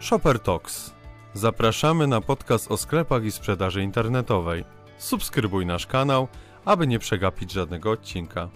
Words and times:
Shopper 0.00 0.38
Talks. 0.38 0.94
Zapraszamy 1.34 2.06
na 2.06 2.20
podcast 2.20 2.70
o 2.70 2.76
sklepach 2.76 3.24
i 3.24 3.30
sprzedaży 3.30 3.82
internetowej. 3.82 4.64
Subskrybuj 4.98 5.66
nasz 5.66 5.86
kanał, 5.86 6.28
aby 6.64 6.86
nie 6.86 6.98
przegapić 6.98 7.52
żadnego 7.52 7.90
odcinka. 7.90 8.48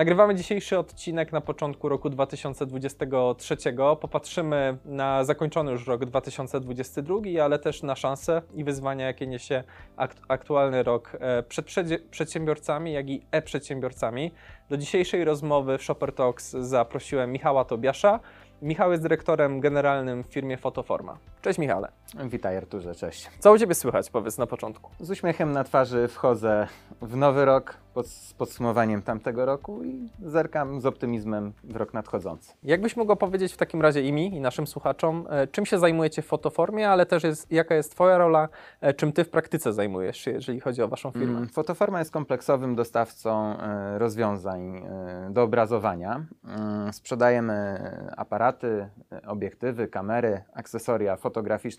Nagrywamy 0.00 0.34
dzisiejszy 0.34 0.78
odcinek 0.78 1.32
na 1.32 1.40
początku 1.40 1.88
roku 1.88 2.10
2023. 2.10 3.56
Popatrzymy 4.00 4.78
na 4.84 5.24
zakończony 5.24 5.72
już 5.72 5.86
rok 5.86 6.04
2022, 6.04 7.16
ale 7.44 7.58
też 7.58 7.82
na 7.82 7.96
szanse 7.96 8.42
i 8.54 8.64
wyzwania, 8.64 9.06
jakie 9.06 9.26
niesie 9.26 9.64
akt- 9.96 10.22
aktualny 10.28 10.82
rok 10.82 11.16
e, 11.20 11.42
przed 11.42 11.66
przedsiębiorcami, 12.10 12.92
jak 12.92 13.10
i 13.10 13.22
e-przedsiębiorcami. 13.30 14.32
Do 14.70 14.76
dzisiejszej 14.76 15.24
rozmowy 15.24 15.78
w 15.78 15.82
Shopper 15.82 16.12
Talks 16.12 16.50
zaprosiłem 16.50 17.32
Michała 17.32 17.64
Tobiasza. 17.64 18.20
Michał 18.62 18.90
jest 18.90 19.02
dyrektorem 19.02 19.60
generalnym 19.60 20.24
w 20.24 20.26
firmie 20.26 20.56
Fotoforma. 20.56 21.18
Cześć 21.42 21.58
Michale. 21.58 21.88
Witaj 22.24 22.56
Arturze, 22.56 22.94
cześć. 22.94 23.30
Co 23.38 23.52
u 23.52 23.58
Ciebie 23.58 23.74
słychać, 23.74 24.10
powiedz 24.10 24.38
na 24.38 24.46
początku? 24.46 24.90
Z 25.00 25.10
uśmiechem 25.10 25.52
na 25.52 25.64
twarzy 25.64 26.08
wchodzę 26.08 26.66
w 27.02 27.16
nowy 27.16 27.44
rok 27.44 27.74
pod, 27.94 28.06
z 28.08 28.34
podsumowaniem 28.34 29.02
tamtego 29.02 29.44
roku 29.46 29.84
i 29.84 30.08
zerkam 30.22 30.80
z 30.80 30.86
optymizmem 30.86 31.52
w 31.64 31.76
rok 31.76 31.94
nadchodzący. 31.94 32.52
Jakbyś 32.62 32.96
mógł 32.96 33.16
powiedzieć 33.16 33.52
w 33.52 33.56
takim 33.56 33.82
razie 33.82 34.02
i 34.02 34.12
mi, 34.12 34.34
i 34.36 34.40
naszym 34.40 34.66
słuchaczom, 34.66 35.26
e, 35.30 35.46
czym 35.46 35.66
się 35.66 35.78
zajmujecie 35.78 36.22
w 36.22 36.26
fotoformie, 36.26 36.90
ale 36.90 37.06
też 37.06 37.22
jest, 37.24 37.52
jaka 37.52 37.74
jest 37.74 37.92
Twoja 37.92 38.18
rola, 38.18 38.48
e, 38.80 38.94
czym 38.94 39.12
Ty 39.12 39.24
w 39.24 39.30
praktyce 39.30 39.72
zajmujesz 39.72 40.16
się, 40.16 40.30
jeżeli 40.30 40.60
chodzi 40.60 40.82
o 40.82 40.88
Waszą 40.88 41.10
firmę? 41.10 41.36
Mm, 41.36 41.48
Fotoforma 41.48 41.98
jest 41.98 42.10
kompleksowym 42.10 42.74
dostawcą 42.76 43.56
e, 43.58 43.98
rozwiązań 43.98 44.82
do 45.30 45.42
obrazowania. 45.42 46.24
Mm, 46.44 46.92
Sprzedajemy 46.92 47.80
aparaty, 48.16 48.88
obiektywy, 49.26 49.88
kamery, 49.88 50.42
akcesoria 50.54 51.16
fotograficzne, 51.16 51.29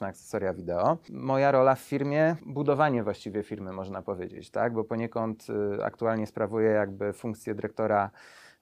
akcesoria 0.01 0.53
wideo. 0.53 0.97
Moja 1.09 1.51
rola 1.51 1.75
w 1.75 1.79
firmie, 1.79 2.35
budowanie 2.45 3.03
właściwie 3.03 3.43
firmy 3.43 3.73
można 3.73 4.01
powiedzieć, 4.01 4.49
tak? 4.49 4.73
bo 4.73 4.83
poniekąd 4.83 5.47
e, 5.79 5.85
aktualnie 5.85 6.27
sprawuję 6.27 6.69
jakby 6.69 7.13
funkcję 7.13 7.55
dyrektora 7.55 8.11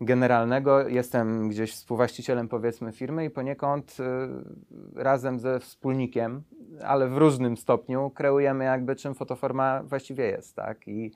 generalnego. 0.01 0.87
Jestem 0.87 1.49
gdzieś 1.49 1.73
współwłaścicielem 1.73 2.47
powiedzmy 2.47 2.91
firmy 2.91 3.25
i 3.25 3.29
poniekąd 3.29 3.97
y, 3.99 5.03
razem 5.03 5.39
ze 5.39 5.59
wspólnikiem, 5.59 6.43
ale 6.83 7.07
w 7.07 7.17
różnym 7.17 7.57
stopniu 7.57 8.09
kreujemy 8.09 8.65
jakby 8.65 8.95
czym 8.95 9.15
fotoforma 9.15 9.83
właściwie 9.83 10.25
jest, 10.25 10.55
tak? 10.55 10.87
I, 10.87 11.11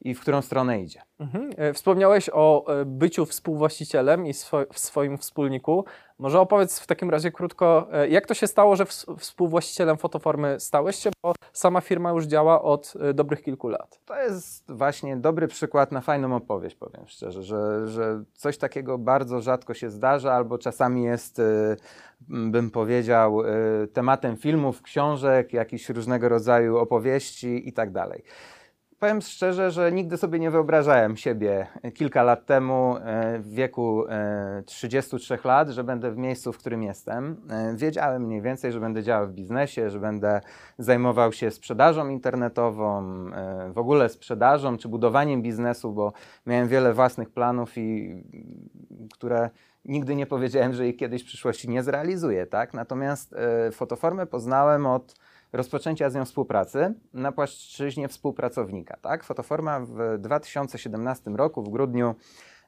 i 0.00 0.14
w 0.14 0.20
którą 0.20 0.42
stronę 0.42 0.82
idzie. 0.82 1.02
Mhm. 1.18 1.50
E, 1.56 1.72
Wspomniałeś 1.72 2.30
o 2.32 2.66
e, 2.80 2.84
byciu 2.84 3.26
współwłaścicielem 3.26 4.26
i 4.26 4.34
swo 4.34 4.58
w 4.72 4.78
swoim 4.78 5.18
wspólniku. 5.18 5.84
Może 6.18 6.40
opowiedz 6.40 6.80
w 6.80 6.86
takim 6.86 7.10
razie 7.10 7.30
krótko, 7.32 7.88
e, 7.92 8.08
jak 8.08 8.26
to 8.26 8.34
się 8.34 8.46
stało, 8.46 8.76
że 8.76 8.84
ws- 8.84 9.06
współwłaścicielem 9.18 9.96
fotoformy 9.96 10.60
stałeś 10.60 10.96
się, 10.96 11.10
bo 11.22 11.32
sama 11.52 11.80
firma 11.80 12.10
już 12.10 12.24
działa 12.24 12.62
od 12.62 12.94
e, 13.00 13.14
dobrych 13.14 13.42
kilku 13.42 13.68
lat. 13.68 14.00
To 14.04 14.22
jest 14.22 14.72
właśnie 14.72 15.16
dobry 15.16 15.48
przykład 15.48 15.92
na 15.92 16.00
fajną 16.00 16.36
opowieść, 16.36 16.76
powiem 16.76 17.02
szczerze, 17.06 17.42
że, 17.42 17.88
że 17.88 18.22
coś 18.34 18.58
takiego 18.58 18.98
bardzo 18.98 19.40
rzadko 19.40 19.74
się 19.74 19.90
zdarza, 19.90 20.32
albo 20.32 20.58
czasami 20.58 21.02
jest, 21.04 21.38
m, 22.30 22.50
bym 22.52 22.70
powiedział, 22.70 23.42
tematem 23.92 24.36
filmów, 24.36 24.82
książek, 24.82 25.52
jakichś 25.52 25.88
różnego 25.88 26.28
rodzaju 26.28 26.76
opowieści 26.78 27.68
i 27.68 27.72
tak 27.72 27.92
dalej. 27.92 28.22
Powiem 28.98 29.20
szczerze, 29.20 29.70
że 29.70 29.92
nigdy 29.92 30.16
sobie 30.16 30.38
nie 30.38 30.50
wyobrażałem 30.50 31.16
siebie 31.16 31.66
kilka 31.94 32.22
lat 32.22 32.46
temu 32.46 32.96
e, 32.96 33.38
w 33.38 33.50
wieku 33.50 34.04
e, 34.08 34.62
33 34.66 35.38
lat, 35.44 35.68
że 35.68 35.84
będę 35.84 36.10
w 36.10 36.16
miejscu, 36.16 36.52
w 36.52 36.58
którym 36.58 36.82
jestem. 36.82 37.36
E, 37.50 37.76
Wiedziałem 37.76 38.22
mniej 38.22 38.42
więcej, 38.42 38.72
że 38.72 38.80
będę 38.80 39.02
działał 39.02 39.28
w 39.28 39.32
biznesie, 39.32 39.90
że 39.90 40.00
będę 40.00 40.40
zajmował 40.78 41.32
się 41.32 41.50
sprzedażą 41.50 42.08
internetową, 42.08 43.02
e, 43.32 43.72
w 43.72 43.78
ogóle 43.78 44.08
sprzedażą 44.08 44.76
czy 44.76 44.88
budowaniem 44.88 45.42
biznesu, 45.42 45.92
bo 45.92 46.12
miałem 46.46 46.68
wiele 46.68 46.92
własnych 46.94 47.30
planów 47.30 47.78
i 47.78 48.22
które 49.14 49.50
nigdy 49.84 50.14
nie 50.14 50.26
powiedziałem, 50.26 50.74
że 50.74 50.88
ich 50.88 50.96
kiedyś 50.96 51.22
w 51.22 51.26
przyszłości 51.26 51.68
nie 51.68 51.82
zrealizuję, 51.82 52.46
tak? 52.46 52.74
Natomiast 52.74 53.32
e, 53.32 53.70
fotoformę 53.70 54.26
poznałem 54.26 54.86
od 54.86 55.14
rozpoczęcia 55.56 56.10
z 56.10 56.14
nią 56.14 56.24
współpracy 56.24 56.94
na 57.14 57.32
płaszczyźnie 57.32 58.08
współpracownika. 58.08 58.96
Tak? 59.02 59.24
Fotoforma 59.24 59.80
w 59.80 60.18
2017 60.18 61.30
roku, 61.30 61.62
w 61.62 61.68
grudniu, 61.68 62.14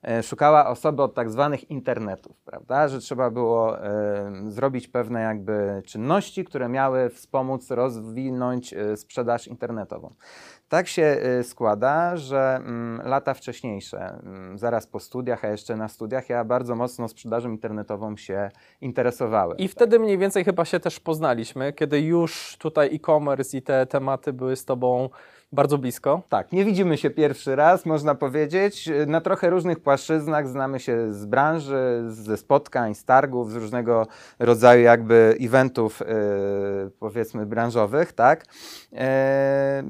e, 0.03 0.23
szukała 0.23 0.67
osoby 0.67 1.03
od 1.03 1.15
tak 1.15 1.31
zwanych 1.31 1.71
internetów, 1.71 2.41
prawda? 2.45 2.89
że 2.89 2.99
trzeba 2.99 3.31
było 3.31 3.85
e, 3.85 4.33
zrobić 4.47 4.89
pewne 4.89 5.21
jakby 5.21 5.83
czynności, 5.87 6.45
które 6.45 6.69
miały 6.69 7.11
wspomóc 7.11 7.71
rozwinąć 7.71 8.75
e, 8.75 8.97
sprzedaż 8.97 9.47
internetową. 9.47 10.15
Tak 10.69 10.89
się 10.89 11.03
e, 11.03 11.45
składa, 11.45 12.17
że 12.17 12.57
mm, 12.57 13.09
lata 13.09 13.35
wcześniejsze, 13.35 13.99
mm, 13.99 14.59
zaraz 14.59 14.87
po 14.87 15.01
studiach, 15.01 15.45
a 15.45 15.49
jeszcze 15.49 15.77
na 15.77 15.89
studiach, 15.89 16.29
ja 16.29 16.45
bardzo 16.45 16.75
mocno 16.75 17.09
sprzedażą 17.09 17.51
internetową 17.51 18.17
się 18.17 18.51
interesowałem. 18.81 19.59
I 19.59 19.69
wtedy 19.69 19.99
mniej 19.99 20.19
więcej 20.19 20.45
chyba 20.45 20.65
się 20.65 20.81
też 20.81 21.01
poznaliśmy, 21.01 21.73
kiedy 21.73 22.01
już 22.01 22.57
tutaj 22.59 22.95
e-commerce 22.95 23.59
i 23.59 23.63
te 23.63 23.87
tematy 23.87 24.33
były 24.33 24.57
z 24.57 24.65
Tobą 24.65 25.09
bardzo 25.53 25.79
blisko. 25.79 26.23
Tak, 26.29 26.53
nie 26.53 26.65
widzimy 26.65 26.97
się 26.99 27.11
pierwszy 27.11 27.57
raz, 27.57 27.87
można 27.87 28.15
powiedzieć. 28.15 28.91
Na 29.07 29.21
trochę 29.21 29.51
różnych 29.51 29.81
płaszczyznach 29.81 30.49
znamy 30.49 30.81
się 30.81 31.13
z 31.13 31.27
branży, 31.27 32.05
ze 32.09 32.37
spotkań, 32.37 32.95
z 32.95 33.05
targów, 33.05 33.53
z 33.53 33.57
różnego 33.57 34.07
rodzaju 34.39 34.83
jakby 34.83 35.37
eventów, 35.41 36.03
e, 36.03 36.07
powiedzmy, 36.99 37.47
branżowych, 37.47 38.13
tak. 38.13 38.45
E, 38.93 39.83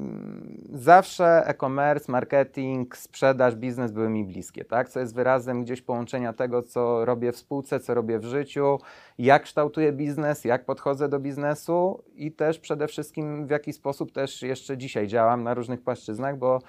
zawsze 0.73 1.47
e-commerce, 1.47 2.11
marketing, 2.11 2.97
sprzedaż, 2.97 3.55
biznes 3.55 3.91
były 3.91 4.09
mi 4.09 4.25
bliskie, 4.25 4.65
tak, 4.65 4.89
co 4.89 4.99
jest 4.99 5.15
wyrazem 5.15 5.63
gdzieś 5.63 5.81
połączenia 5.81 6.33
tego, 6.33 6.63
co 6.63 7.05
robię 7.05 7.31
w 7.31 7.37
spółce, 7.37 7.79
co 7.79 7.93
robię 7.93 8.19
w 8.19 8.25
życiu, 8.25 8.79
jak 9.19 9.43
kształtuję 9.43 9.91
biznes, 9.91 10.45
jak 10.45 10.65
podchodzę 10.65 11.09
do 11.09 11.19
biznesu 11.19 12.03
i 12.15 12.31
też 12.31 12.59
przede 12.59 12.87
wszystkim 12.87 13.47
w 13.47 13.49
jaki 13.49 13.73
sposób 13.73 14.11
też 14.11 14.41
jeszcze 14.41 14.77
dzisiaj 14.77 15.07
działam 15.07 15.43
na 15.43 15.53
różnych 15.53 15.81
płaszczyznach, 15.81 16.37
bo 16.37 16.59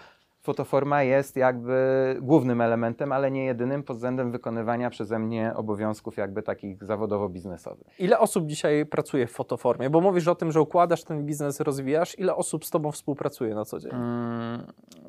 fotoforma 0.43 1.03
jest 1.03 1.37
jakby 1.37 1.77
głównym 2.23 2.61
elementem, 2.61 3.13
ale 3.13 3.31
nie 3.31 3.45
jedynym 3.45 3.83
pod 3.83 3.97
względem 3.97 4.31
wykonywania 4.33 4.91
przeze 4.91 5.19
mnie 5.19 5.53
obowiązków 5.57 6.17
jakby 6.17 6.43
takich 6.43 6.85
zawodowo-biznesowych. 6.85 7.85
Ile 7.99 8.19
osób 8.19 8.47
dzisiaj 8.47 8.87
pracuje 8.87 9.27
w 9.27 9.31
fotoformie? 9.33 9.91
Bo 9.91 10.01
mówisz 10.01 10.29
o 10.29 10.35
tym, 10.35 10.53
że 10.53 10.61
układasz 10.61 11.05
ten 11.05 11.27
biznes, 11.27 11.61
rozwijasz. 11.61 12.19
Ile 12.19 12.35
osób 12.37 12.65
z 12.65 12.71
Tobą 12.71 12.93
współpracuje 12.93 13.55
na 13.55 13.65
co 13.65 13.79
dzień? 13.79 13.91
Mm, 13.95 14.63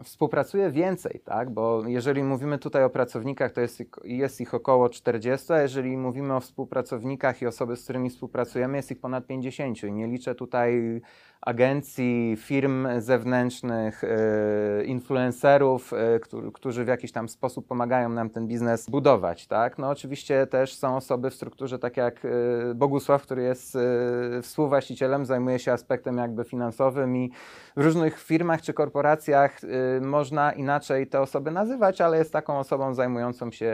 Współpracuję 0.04 0.72
więcej, 0.72 1.22
tak? 1.26 1.50
Bo 1.50 1.82
jeżeli 1.88 2.24
mówimy 2.24 2.58
tutaj 2.58 2.84
o 2.84 2.90
pracownikach, 2.90 3.52
to 3.52 3.62
jest, 3.62 3.80
ich- 3.82 3.88
jest 4.04 4.42
ich 4.42 4.54
około 4.54 4.90
40, 4.90 5.54
a 5.54 5.62
jeżeli 5.62 5.98
mówimy 5.98 6.36
o 6.36 6.40
współpracownikach 6.40 7.42
i 7.42 7.48
osoby, 7.48 7.76
z 7.76 7.84
którymi 7.84 8.10
współpracujemy, 8.10 8.78
jest 8.78 8.92
ich 8.92 9.00
ponad 9.00 9.26
50. 9.28 9.84
I 9.84 9.92
nie 9.92 10.08
liczę 10.08 10.36
tutaj 10.36 11.02
agencji, 11.42 12.36
firm 12.38 12.88
zewnętrznych, 13.00 14.04
e, 14.04 14.84
influencerów, 14.86 15.21
e, 15.30 16.20
którzy, 16.54 16.86
w 16.86 16.88
jakiś 16.88 17.12
tam 17.12 17.30
sposób 17.30 17.68
pomagają 17.68 18.10
nam 18.10 18.30
ten 18.30 18.48
biznes 18.48 18.90
budować, 18.90 19.48
tak? 19.48 19.78
No 19.78 19.90
oczywiście 19.90 20.48
też 20.48 20.76
są 20.76 20.96
osoby 20.96 21.30
w 21.30 21.34
strukturze, 21.34 21.80
tak 21.80 21.98
jak 21.98 22.26
e, 22.26 22.30
Bogusław, 22.76 23.24
który 23.24 23.44
jest 23.44 23.76
e, 23.76 24.42
współwłaścicielem, 24.42 25.26
zajmuje 25.26 25.60
się 25.60 25.72
aspektem 25.72 26.18
jakby 26.18 26.44
finansowym 26.44 27.18
i 27.18 27.32
w 27.78 27.84
różnych 27.84 28.20
firmach 28.20 28.62
czy 28.62 28.74
korporacjach 28.74 29.62
można 30.02 30.52
inaczej 30.52 31.08
te 31.08 31.22
osoby 31.22 31.52
nazywać, 31.52 32.02
ale 32.02 32.18
jest 32.18 32.34
taką 32.34 32.60
osobą 32.60 32.94
zajmującą 32.94 33.52
się 33.52 33.74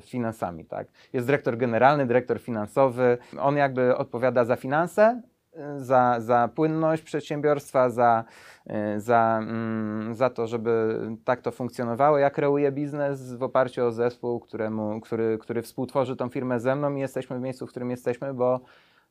finansami. 0.00 0.64
Tak? 0.64 0.86
Jest 1.12 1.26
dyrektor 1.26 1.56
generalny, 1.56 2.06
dyrektor 2.06 2.40
finansowy. 2.40 3.18
On 3.40 3.56
jakby 3.56 3.96
odpowiada 3.96 4.44
za 4.44 4.56
finanse, 4.56 5.22
za, 5.78 6.16
za 6.20 6.48
płynność 6.54 7.02
przedsiębiorstwa, 7.02 7.90
za, 7.90 8.24
y, 8.96 9.00
za, 9.00 9.38
mm, 9.42 10.14
za 10.14 10.30
to, 10.30 10.46
żeby 10.46 11.00
tak 11.24 11.40
to 11.40 11.50
funkcjonowało. 11.50 12.18
Ja 12.18 12.30
kreuję 12.30 12.72
biznes 12.72 13.34
w 13.34 13.42
oparciu 13.42 13.84
o 13.84 13.92
zespół, 13.92 14.40
któremu, 14.40 15.00
który, 15.00 15.38
który 15.38 15.62
współtworzy 15.62 16.16
tą 16.16 16.28
firmę 16.28 16.60
ze 16.60 16.76
mną 16.76 16.94
i 16.94 17.00
jesteśmy 17.00 17.38
w 17.38 17.42
miejscu, 17.42 17.66
w 17.66 17.70
którym 17.70 17.90
jesteśmy, 17.90 18.34
bo 18.34 18.60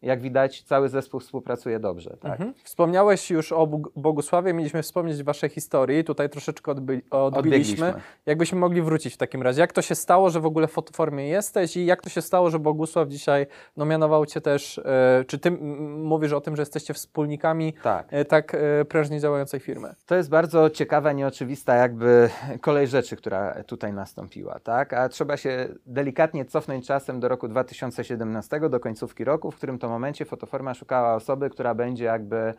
jak 0.02 0.22
widać, 0.22 0.64
cały 0.64 0.90
zespół 0.90 1.20
współpracuje 1.20 1.80
dobrze. 1.80 2.18
Tak? 2.22 2.32
Mhm. 2.32 2.54
Wspomniałeś 2.64 3.32
już 3.32 3.52
o 3.52 3.68
Bogusławie, 3.96 4.54
mieliśmy 4.54 4.84
wspomnieć 4.84 5.24
waszej 5.24 5.50
historii, 5.50 6.04
tutaj 6.04 6.30
troszeczkę 6.30 6.72
odby- 6.72 7.02
odbiliśmy. 7.12 7.86
Odbiegliśmy. 7.88 7.94
Jakbyśmy 8.26 8.60
mogli 8.60 8.82
wrócić 8.82 9.14
w 9.14 9.18
takim 9.18 9.42
razie. 9.42 9.62
Jak 9.62 9.74
to 9.74 9.82
się 9.82 9.96
stało, 9.96 10.30
że 10.30 10.40
w 10.40 10.46
ogóle 10.46 10.68
w 10.68 10.72
fotoformie 10.72 11.28
jesteś 11.28 11.78
i 11.78 11.86
jak 11.86 12.02
to 12.02 12.10
się 12.10 12.22
stało, 12.22 12.50
że 12.50 12.60
Bogusław 12.60 13.08
dzisiaj 13.08 13.48
no, 13.78 13.86
mianował 13.86 14.26
cię 14.26 14.42
też, 14.42 14.78
e, 14.78 15.26
czy 15.28 15.40
ty 15.40 15.52
mówisz 15.92 16.34
o 16.34 16.42
tym, 16.42 16.56
że 16.56 16.62
jesteście 16.62 16.94
wspólnikami 16.94 17.74
Tak. 17.84 18.08
e, 18.10 18.26
tak 18.26 18.56
e, 18.56 18.86
prężnie 18.86 19.20
działającej 19.20 19.60
firmy? 19.60 19.96
To 20.06 20.16
jest 20.16 20.30
bardzo 20.30 20.70
ciekawa, 20.70 21.12
nieoczywista 21.12 21.76
jakby 21.76 22.30
kolej 22.62 22.88
rzeczy, 22.88 23.16
która 23.16 23.64
tutaj 23.64 23.94
nastąpiła, 23.94 24.60
tak? 24.60 24.94
A 24.94 25.10
trzeba 25.10 25.38
się 25.38 25.68
delikatnie 25.86 26.46
cofnąć 26.46 26.88
czasem 26.88 27.20
do 27.20 27.28
roku 27.28 27.48
2017, 27.48 28.70
do 28.70 28.80
końcówki 28.80 29.24
roku, 29.24 29.52
w 29.52 29.56
którym 29.56 29.80
to 29.80 29.89
momencie 29.90 30.26
Fotoforma 30.26 30.74
szukała 30.74 31.16
osoby, 31.16 31.50
która 31.50 31.76
będzie 31.76 32.06
jakby 32.06 32.54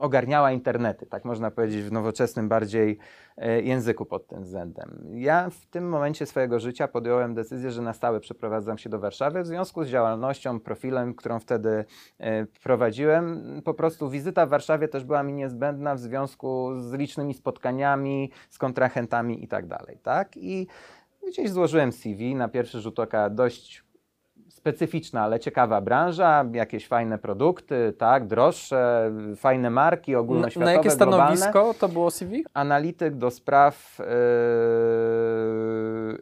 ogarniała 0.00 0.52
internety, 0.52 1.06
tak 1.06 1.24
można 1.24 1.50
powiedzieć 1.50 1.82
w 1.82 1.92
nowoczesnym 1.92 2.48
bardziej 2.48 2.98
e, 3.36 3.62
języku 3.62 4.06
pod 4.06 4.26
tym 4.26 4.42
względem. 4.42 5.02
Ja 5.12 5.50
w 5.50 5.66
tym 5.66 5.88
momencie 5.88 6.26
swojego 6.26 6.60
życia 6.60 6.88
podjąłem 6.88 7.34
decyzję, 7.34 7.70
że 7.70 7.82
na 7.82 7.92
stałe 7.92 8.20
przeprowadzam 8.20 8.78
się 8.78 8.90
do 8.90 8.98
Warszawy 8.98 9.42
w 9.42 9.46
związku 9.46 9.84
z 9.84 9.88
działalnością, 9.88 10.60
profilem, 10.60 11.14
którą 11.14 11.40
wtedy 11.40 11.84
e, 12.18 12.46
prowadziłem. 12.46 13.42
Po 13.64 13.74
prostu 13.74 14.10
wizyta 14.10 14.46
w 14.46 14.48
Warszawie 14.48 14.88
też 14.88 15.04
była 15.04 15.22
mi 15.22 15.32
niezbędna 15.32 15.94
w 15.94 15.98
związku 15.98 16.80
z 16.80 16.92
licznymi 16.92 17.34
spotkaniami, 17.34 18.30
z 18.50 18.58
kontrahentami 18.58 19.44
i 19.44 19.48
tak 19.48 19.66
tak? 19.98 20.36
I 20.36 20.66
gdzieś 21.28 21.50
złożyłem 21.50 21.92
CV, 21.92 22.34
na 22.34 22.48
pierwszy 22.48 22.80
rzut 22.80 22.98
oka 22.98 23.30
dość 23.30 23.89
specyficzna, 24.60 25.22
ale 25.22 25.40
ciekawa 25.40 25.80
branża, 25.80 26.44
jakieś 26.52 26.88
fajne 26.88 27.18
produkty, 27.18 27.92
tak, 27.98 28.26
droższe, 28.26 29.12
fajne 29.36 29.70
marki 29.70 30.12
Na, 30.12 30.18
ogólnoświatowe, 30.18 30.64
na 30.64 30.72
jakie 30.72 30.96
globalne 30.96 31.36
stanowisko 31.36 31.74
to 31.80 31.88
było 31.88 32.10
CV? 32.10 32.44
analityk 32.54 33.14
do 33.14 33.30
spraw 33.30 33.98
yy, 33.98 34.06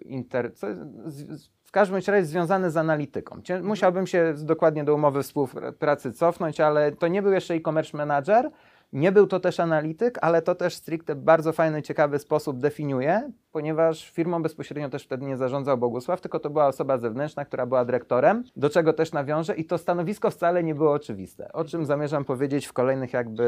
inter... 0.04 0.54
co, 0.54 0.66
z, 1.06 1.14
z, 1.14 1.48
w 1.64 1.70
każdym 1.70 1.96
razie 1.96 2.24
związany 2.24 2.70
z 2.70 2.76
analityką. 2.76 3.40
Musiałbym 3.62 4.06
się 4.06 4.34
dokładnie 4.36 4.84
do 4.84 4.94
umowy 4.94 5.22
współpracy 5.22 6.12
cofnąć, 6.12 6.60
ale 6.60 6.92
to 6.92 7.08
nie 7.08 7.22
był 7.22 7.32
jeszcze 7.32 7.54
e-commerce 7.54 7.96
manager, 7.96 8.50
nie 8.92 9.12
był 9.12 9.26
to 9.26 9.40
też 9.40 9.60
analityk, 9.60 10.18
ale 10.20 10.42
to 10.42 10.54
też 10.54 10.74
stricte 10.74 11.14
bardzo 11.14 11.52
fajny, 11.52 11.82
ciekawy 11.82 12.18
sposób 12.18 12.58
definiuje, 12.58 13.32
ponieważ 13.52 14.10
firmą 14.10 14.42
bezpośrednio 14.42 14.88
też 14.88 15.04
wtedy 15.04 15.26
nie 15.26 15.36
zarządzał 15.36 15.78
Bogusław, 15.78 16.20
tylko 16.20 16.40
to 16.40 16.50
była 16.50 16.66
osoba 16.66 16.98
zewnętrzna, 16.98 17.44
która 17.44 17.66
była 17.66 17.84
dyrektorem, 17.84 18.44
do 18.56 18.70
czego 18.70 18.92
też 18.92 19.12
nawiążę 19.12 19.54
i 19.54 19.64
to 19.64 19.78
stanowisko 19.78 20.30
wcale 20.30 20.64
nie 20.64 20.74
było 20.74 20.92
oczywiste, 20.92 21.52
o 21.52 21.64
czym 21.64 21.86
zamierzam 21.86 22.24
powiedzieć 22.24 22.66
w 22.66 22.72
kolejnych 22.72 23.12
jakby, 23.12 23.44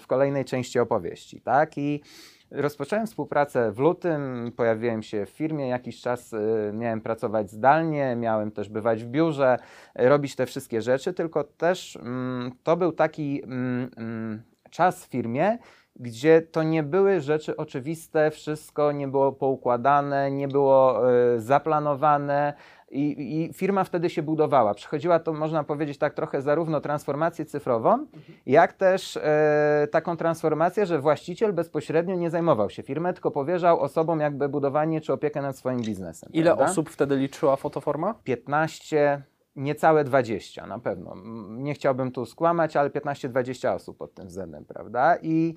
w 0.00 0.06
kolejnej 0.06 0.44
części 0.44 0.78
opowieści, 0.78 1.40
tak? 1.40 1.78
I 1.78 2.02
Rozpocząłem 2.50 3.06
współpracę 3.06 3.72
w 3.72 3.78
lutym, 3.78 4.52
pojawiłem 4.56 5.02
się 5.02 5.26
w 5.26 5.30
firmie, 5.30 5.68
jakiś 5.68 6.00
czas 6.00 6.32
y, 6.32 6.70
miałem 6.74 7.00
pracować 7.00 7.50
zdalnie, 7.50 8.16
miałem 8.16 8.50
też 8.50 8.68
bywać 8.68 9.04
w 9.04 9.06
biurze, 9.06 9.56
y, 10.00 10.08
robić 10.08 10.36
te 10.36 10.46
wszystkie 10.46 10.82
rzeczy, 10.82 11.12
tylko 11.12 11.44
też 11.44 11.96
mm, 11.96 12.52
to 12.62 12.76
był 12.76 12.92
taki 12.92 13.42
mm, 13.44 13.90
mm, 13.96 14.42
czas 14.70 15.04
w 15.04 15.08
firmie, 15.08 15.58
gdzie 15.96 16.42
to 16.42 16.62
nie 16.62 16.82
były 16.82 17.20
rzeczy 17.20 17.56
oczywiste, 17.56 18.30
wszystko 18.30 18.92
nie 18.92 19.08
było 19.08 19.32
poukładane, 19.32 20.30
nie 20.30 20.48
było 20.48 21.10
y, 21.34 21.40
zaplanowane. 21.40 22.54
I, 22.90 23.42
I 23.42 23.52
firma 23.52 23.84
wtedy 23.84 24.10
się 24.10 24.22
budowała. 24.22 24.74
Przechodziła 24.74 25.18
to, 25.18 25.32
można 25.32 25.64
powiedzieć, 25.64 25.98
tak 25.98 26.14
trochę 26.14 26.42
zarówno 26.42 26.80
transformację 26.80 27.44
cyfrową, 27.44 28.06
jak 28.46 28.72
też 28.72 29.16
e, 29.16 29.88
taką 29.90 30.16
transformację, 30.16 30.86
że 30.86 31.00
właściciel 31.00 31.52
bezpośrednio 31.52 32.14
nie 32.14 32.30
zajmował 32.30 32.70
się 32.70 32.82
firmą, 32.82 33.12
tylko 33.12 33.30
powierzał 33.30 33.80
osobom 33.80 34.20
jakby 34.20 34.48
budowanie 34.48 35.00
czy 35.00 35.12
opiekę 35.12 35.42
nad 35.42 35.58
swoim 35.58 35.80
biznesem. 35.80 36.32
Ile 36.32 36.50
prawda? 36.50 36.64
osób 36.64 36.90
wtedy 36.90 37.16
liczyła 37.16 37.56
fotoforma? 37.56 38.14
15, 38.24 39.22
niecałe 39.58 40.04
20 40.04 40.66
na 40.66 40.78
pewno. 40.78 41.14
Nie 41.50 41.74
chciałbym 41.74 42.12
tu 42.12 42.26
skłamać, 42.26 42.76
ale 42.76 42.90
15-20 42.90 43.74
osób 43.74 43.98
pod 43.98 44.14
tym 44.14 44.28
względem, 44.28 44.64
prawda? 44.64 45.16
I 45.22 45.54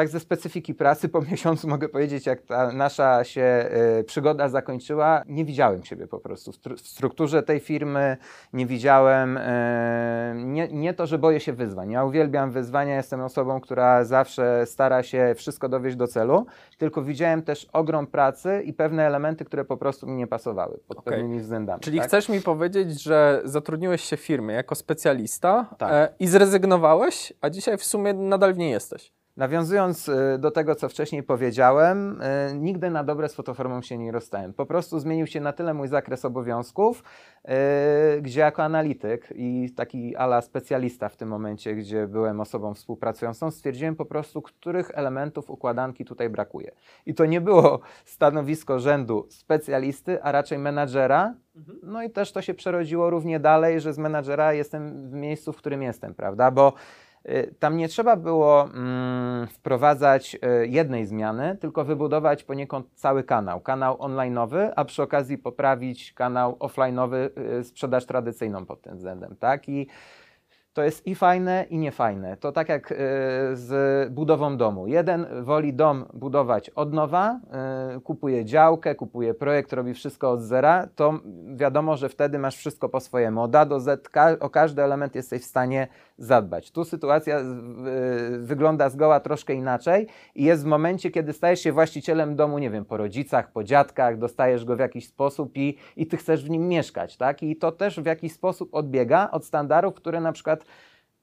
tak 0.00 0.08
ze 0.08 0.20
specyfiki 0.20 0.74
pracy 0.74 1.08
po 1.08 1.20
miesiącu 1.30 1.68
mogę 1.68 1.88
powiedzieć, 1.88 2.26
jak 2.26 2.42
ta 2.42 2.72
nasza 2.72 3.24
się 3.24 3.42
e, 3.42 4.04
przygoda 4.04 4.48
zakończyła, 4.48 5.22
nie 5.26 5.44
widziałem 5.44 5.84
siebie 5.84 6.06
po 6.06 6.18
prostu 6.18 6.52
w, 6.52 6.56
stru- 6.56 6.76
w 6.76 6.88
strukturze 6.88 7.42
tej 7.42 7.60
firmy, 7.60 8.16
nie 8.52 8.66
widziałem, 8.66 9.38
e, 9.40 10.32
nie, 10.36 10.68
nie 10.68 10.94
to, 10.94 11.06
że 11.06 11.18
boję 11.18 11.40
się 11.40 11.52
wyzwań. 11.52 11.90
Ja 11.90 12.04
uwielbiam 12.04 12.50
wyzwania, 12.50 12.96
jestem 12.96 13.20
osobą, 13.20 13.60
która 13.60 14.04
zawsze 14.04 14.66
stara 14.66 15.02
się 15.02 15.34
wszystko 15.36 15.68
dowieść 15.68 15.96
do 15.96 16.06
celu, 16.06 16.46
tylko 16.78 17.02
widziałem 17.02 17.42
też 17.42 17.68
ogrom 17.72 18.06
pracy 18.06 18.62
i 18.64 18.72
pewne 18.72 19.06
elementy, 19.06 19.44
które 19.44 19.64
po 19.64 19.76
prostu 19.76 20.06
mi 20.06 20.16
nie 20.16 20.26
pasowały 20.26 20.78
pod 20.88 20.98
Okej. 20.98 21.12
pewnymi 21.12 21.40
względami. 21.40 21.80
Czyli 21.80 21.98
tak? 21.98 22.06
chcesz 22.06 22.28
mi 22.28 22.40
powiedzieć, 22.40 23.02
że 23.02 23.42
zatrudniłeś 23.44 24.04
się 24.04 24.16
w 24.16 24.20
firmie 24.20 24.54
jako 24.54 24.74
specjalista 24.74 25.66
Tak. 25.78 25.92
e, 25.92 26.08
i 26.18 26.26
zrezygnowałeś, 26.26 27.32
a 27.40 27.50
dzisiaj 27.50 27.78
w 27.78 27.84
sumie 27.84 28.14
nadal 28.14 28.54
w 28.54 28.58
niej 28.58 28.70
jesteś. 28.70 29.19
Nawiązując 29.40 30.08
y, 30.08 30.38
do 30.38 30.50
tego, 30.50 30.74
co 30.74 30.88
wcześniej 30.88 31.22
powiedziałem, 31.22 32.22
y, 32.22 32.54
nigdy 32.54 32.90
na 32.90 33.04
dobre 33.04 33.28
z 33.28 33.34
fotoformą 33.34 33.82
się 33.82 33.98
nie 33.98 34.12
rozstałem. 34.12 34.52
Po 34.52 34.66
prostu 34.66 34.98
zmienił 34.98 35.26
się 35.26 35.40
na 35.40 35.52
tyle 35.52 35.74
mój 35.74 35.88
zakres 35.88 36.24
obowiązków, 36.24 37.02
y, 37.44 38.22
gdzie 38.22 38.40
jako 38.40 38.62
analityk 38.62 39.32
i 39.34 39.70
taki 39.76 40.16
ala 40.16 40.40
specjalista 40.40 41.08
w 41.08 41.16
tym 41.16 41.28
momencie, 41.28 41.74
gdzie 41.74 42.06
byłem 42.06 42.40
osobą 42.40 42.74
współpracującą, 42.74 43.50
stwierdziłem 43.50 43.96
po 43.96 44.04
prostu, 44.04 44.42
których 44.42 44.90
elementów 44.94 45.50
układanki 45.50 46.04
tutaj 46.04 46.30
brakuje. 46.30 46.70
I 47.06 47.14
to 47.14 47.26
nie 47.26 47.40
było 47.40 47.80
stanowisko 48.04 48.78
rzędu 48.78 49.26
specjalisty, 49.30 50.22
a 50.22 50.32
raczej 50.32 50.58
menadżera. 50.58 51.34
No 51.82 52.02
i 52.02 52.10
też 52.10 52.32
to 52.32 52.42
się 52.42 52.54
przerodziło 52.54 53.10
równie 53.10 53.40
dalej, 53.40 53.80
że 53.80 53.92
z 53.92 53.98
menadżera 53.98 54.52
jestem 54.52 55.10
w 55.10 55.12
miejscu, 55.12 55.52
w 55.52 55.56
którym 55.56 55.82
jestem, 55.82 56.14
prawda? 56.14 56.50
Bo 56.50 56.72
Tam 57.58 57.76
nie 57.76 57.88
trzeba 57.88 58.16
było 58.16 58.62
mm, 58.64 59.46
wprowadzać 59.46 60.34
y, 60.62 60.66
jednej 60.66 61.06
zmiany, 61.06 61.56
tylko 61.60 61.84
wybudować 61.84 62.44
poniekąd 62.44 62.86
cały 62.94 63.24
kanał. 63.24 63.60
Kanał 63.60 63.96
online'owy, 63.96 64.72
a 64.76 64.84
przy 64.84 65.02
okazji 65.02 65.38
poprawić 65.38 66.12
kanał 66.12 66.52
offline'owy, 66.52 67.30
y, 67.60 67.64
sprzedaż 67.64 68.06
tradycyjną 68.06 68.66
pod 68.66 68.82
tym 68.82 68.96
względem. 68.96 69.36
Tak? 69.36 69.68
I 69.68 69.86
to 70.72 70.82
jest 70.82 71.06
i 71.06 71.14
fajne, 71.14 71.66
i 71.70 71.78
niefajne. 71.78 72.36
To 72.36 72.52
tak 72.52 72.68
jak 72.68 72.92
y, 72.92 72.96
z 73.52 74.12
budową 74.12 74.56
domu. 74.56 74.86
Jeden 74.86 75.26
woli 75.42 75.74
dom 75.74 76.04
budować 76.14 76.70
od 76.70 76.92
nowa, 76.92 77.40
y, 77.96 78.00
kupuje 78.00 78.44
działkę, 78.44 78.94
kupuje 78.94 79.34
projekt, 79.34 79.72
robi 79.72 79.94
wszystko 79.94 80.30
od 80.30 80.42
zera, 80.42 80.88
to 80.94 81.20
wiadomo, 81.54 81.96
że 81.96 82.08
wtedy 82.08 82.38
masz 82.38 82.56
wszystko 82.56 82.88
po 82.88 83.00
swojemu. 83.00 83.42
Od 83.42 83.54
A 83.54 83.66
do 83.66 83.80
Z, 83.80 84.10
o 84.40 84.50
każdy 84.50 84.82
element 84.82 85.14
jesteś 85.14 85.42
w 85.42 85.44
stanie 85.44 85.88
zadbać. 86.20 86.70
Tu 86.70 86.84
sytuacja 86.84 87.40
y, 87.40 87.44
wygląda 88.38 88.88
zgoła 88.88 89.20
troszkę 89.20 89.54
inaczej 89.54 90.06
i 90.34 90.44
jest 90.44 90.62
w 90.62 90.66
momencie, 90.66 91.10
kiedy 91.10 91.32
stajesz 91.32 91.60
się 91.60 91.72
właścicielem 91.72 92.36
domu, 92.36 92.58
nie 92.58 92.70
wiem, 92.70 92.84
po 92.84 92.96
rodzicach, 92.96 93.52
po 93.52 93.64
dziadkach, 93.64 94.18
dostajesz 94.18 94.64
go 94.64 94.76
w 94.76 94.78
jakiś 94.78 95.08
sposób 95.08 95.52
i, 95.56 95.76
i 95.96 96.06
ty 96.06 96.16
chcesz 96.16 96.44
w 96.44 96.50
nim 96.50 96.68
mieszkać, 96.68 97.16
tak? 97.16 97.42
I 97.42 97.56
to 97.56 97.72
też 97.72 98.00
w 98.00 98.06
jakiś 98.06 98.32
sposób 98.32 98.74
odbiega 98.74 99.28
od 99.30 99.44
standardów, 99.44 99.94
które 99.94 100.20
na 100.20 100.32
przykład 100.32 100.64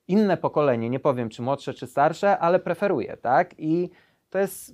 inne 0.07 0.37
pokolenie, 0.37 0.89
nie 0.89 0.99
powiem 0.99 1.29
czy 1.29 1.41
młodsze, 1.41 1.73
czy 1.73 1.87
starsze, 1.87 2.39
ale 2.39 2.59
preferuje, 2.59 3.17
tak? 3.17 3.55
I 3.57 3.89
to 4.29 4.39
jest, 4.39 4.73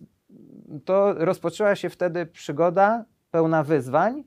to 0.85 1.13
rozpoczęła 1.13 1.75
się 1.75 1.89
wtedy 1.89 2.25
przygoda 2.25 3.05
pełna 3.31 3.63
wyzwań, 3.63 4.23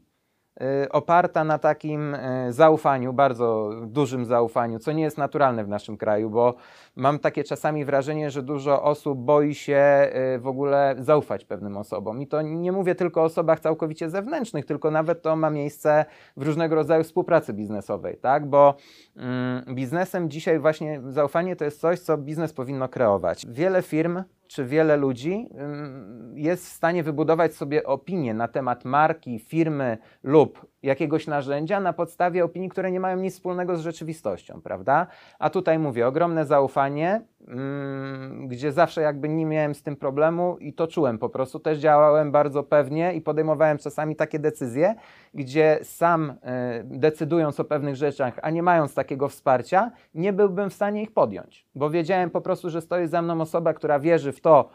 oparta 0.90 1.44
na 1.44 1.58
takim 1.58 2.14
y, 2.14 2.52
zaufaniu, 2.52 3.12
bardzo 3.12 3.70
dużym 3.86 4.24
zaufaniu, 4.24 4.78
co 4.78 4.92
nie 4.92 5.02
jest 5.02 5.18
naturalne 5.18 5.64
w 5.64 5.68
naszym 5.68 5.96
kraju, 5.96 6.30
bo 6.30 6.54
mam 6.96 7.18
takie 7.18 7.44
czasami 7.44 7.84
wrażenie, 7.84 8.30
że 8.30 8.42
dużo 8.42 8.82
osób 8.82 9.18
boi 9.18 9.54
się 9.54 10.10
y, 10.34 10.38
w 10.38 10.46
ogóle 10.46 10.96
zaufać 10.98 11.44
pewnym 11.44 11.76
osobom. 11.76 12.22
I 12.22 12.26
to 12.26 12.42
nie 12.42 12.72
mówię 12.72 12.94
tylko 12.94 13.20
o 13.20 13.24
osobach 13.24 13.60
całkowicie 13.60 14.10
zewnętrznych, 14.10 14.66
tylko 14.66 14.90
nawet 14.90 15.22
to 15.22 15.36
ma 15.36 15.50
miejsce 15.50 16.04
w 16.36 16.42
różnego 16.42 16.74
rodzaju 16.74 17.04
współpracy 17.04 17.52
biznesowej, 17.52 18.16
tak? 18.16 18.46
Bo 18.46 18.74
mm, 19.16 19.74
biznesem 19.74 20.30
dzisiaj 20.30 20.58
właśnie 20.58 21.00
zaufanie 21.08 21.56
to 21.56 21.64
jest 21.64 21.80
coś, 21.80 22.00
co 22.00 22.18
biznes 22.18 22.52
powinno 22.52 22.88
kreować. 22.88 23.46
Wiele 23.48 23.82
firm 23.82 24.22
czy 24.46 24.64
wiele 24.64 24.96
ludzi 24.96 25.48
ym, 25.60 26.32
jest 26.36 26.66
w 26.66 26.72
stanie 26.72 27.02
wybudować 27.02 27.54
sobie 27.54 27.84
opinię 27.84 28.34
na 28.34 28.48
temat 28.48 28.84
marki, 28.84 29.38
firmy 29.38 29.98
lub 30.22 30.66
jakiegoś 30.82 31.26
narzędzia 31.26 31.80
na 31.80 31.92
podstawie 31.92 32.44
opinii, 32.44 32.68
które 32.68 32.90
nie 32.90 33.00
mają 33.00 33.16
nic 33.16 33.34
wspólnego 33.34 33.76
z 33.76 33.80
rzeczywistością, 33.80 34.60
prawda? 34.62 35.06
A 35.38 35.50
tutaj 35.50 35.78
mówię, 35.78 36.06
ogromne 36.06 36.46
zaufanie, 36.46 37.20
mm, 37.48 38.48
gdzie 38.48 38.72
zawsze 38.72 39.00
jakby 39.00 39.28
nie 39.28 39.46
miałem 39.46 39.74
z 39.74 39.82
tym 39.82 39.96
problemu 39.96 40.56
i 40.60 40.72
to 40.72 40.86
czułem 40.86 41.18
po 41.18 41.28
prostu. 41.28 41.60
Też 41.60 41.78
działałem 41.78 42.32
bardzo 42.32 42.62
pewnie 42.62 43.14
i 43.14 43.20
podejmowałem 43.20 43.78
czasami 43.78 44.16
takie 44.16 44.38
decyzje, 44.38 44.94
gdzie 45.34 45.78
sam 45.82 46.34
e, 46.42 46.82
decydując 46.84 47.60
o 47.60 47.64
pewnych 47.64 47.96
rzeczach, 47.96 48.38
a 48.42 48.50
nie 48.50 48.62
mając 48.62 48.94
takiego 48.94 49.28
wsparcia, 49.28 49.90
nie 50.14 50.32
byłbym 50.32 50.70
w 50.70 50.74
stanie 50.74 51.02
ich 51.02 51.12
podjąć, 51.12 51.66
bo 51.74 51.90
wiedziałem 51.90 52.30
po 52.30 52.40
prostu, 52.40 52.70
że 52.70 52.80
stoi 52.80 53.06
za 53.06 53.22
mną 53.22 53.40
osoba, 53.40 53.74
która 53.74 53.98
wierzy 53.98 54.32
w 54.32 54.40
to, 54.40 54.70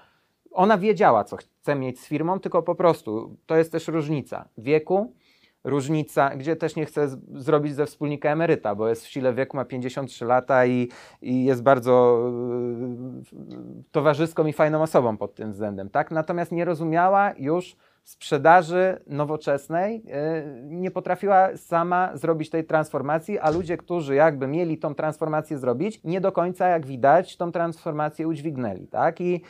ona 0.51 0.77
wiedziała, 0.77 1.24
co 1.24 1.38
chce 1.38 1.75
mieć 1.75 2.00
z 2.00 2.08
firmą, 2.08 2.39
tylko 2.39 2.63
po 2.63 2.75
prostu 2.75 3.38
to 3.46 3.55
jest 3.55 3.72
też 3.72 3.88
różnica 3.88 4.46
wieku, 4.58 5.13
różnica, 5.63 6.35
gdzie 6.35 6.55
też 6.55 6.75
nie 6.75 6.85
chcę 6.85 7.07
zrobić 7.33 7.75
ze 7.75 7.85
wspólnika 7.85 8.29
emeryta, 8.29 8.75
bo 8.75 8.87
jest 8.87 9.05
w 9.05 9.09
sile 9.09 9.33
wieku, 9.33 9.57
ma 9.57 9.65
53 9.65 10.25
lata 10.25 10.65
i, 10.65 10.89
i 11.21 11.45
jest 11.45 11.63
bardzo 11.63 12.23
yy, 13.31 13.57
towarzyską 13.91 14.45
i 14.45 14.53
fajną 14.53 14.81
osobą 14.81 15.17
pod 15.17 15.35
tym 15.35 15.51
względem, 15.51 15.89
tak? 15.89 16.11
Natomiast 16.11 16.51
nie 16.51 16.65
rozumiała 16.65 17.33
już 17.37 17.75
sprzedaży 18.03 19.01
nowoczesnej, 19.07 20.03
yy, 20.05 20.13
nie 20.63 20.91
potrafiła 20.91 21.57
sama 21.57 22.17
zrobić 22.17 22.49
tej 22.49 22.65
transformacji, 22.65 23.39
a 23.39 23.49
ludzie, 23.49 23.77
którzy 23.77 24.15
jakby 24.15 24.47
mieli 24.47 24.77
tą 24.77 24.95
transformację 24.95 25.57
zrobić, 25.57 26.03
nie 26.03 26.21
do 26.21 26.31
końca, 26.31 26.67
jak 26.67 26.85
widać, 26.85 27.37
tą 27.37 27.51
transformację 27.51 28.27
udźwignęli, 28.27 28.87
tak? 28.87 29.21
I 29.21 29.41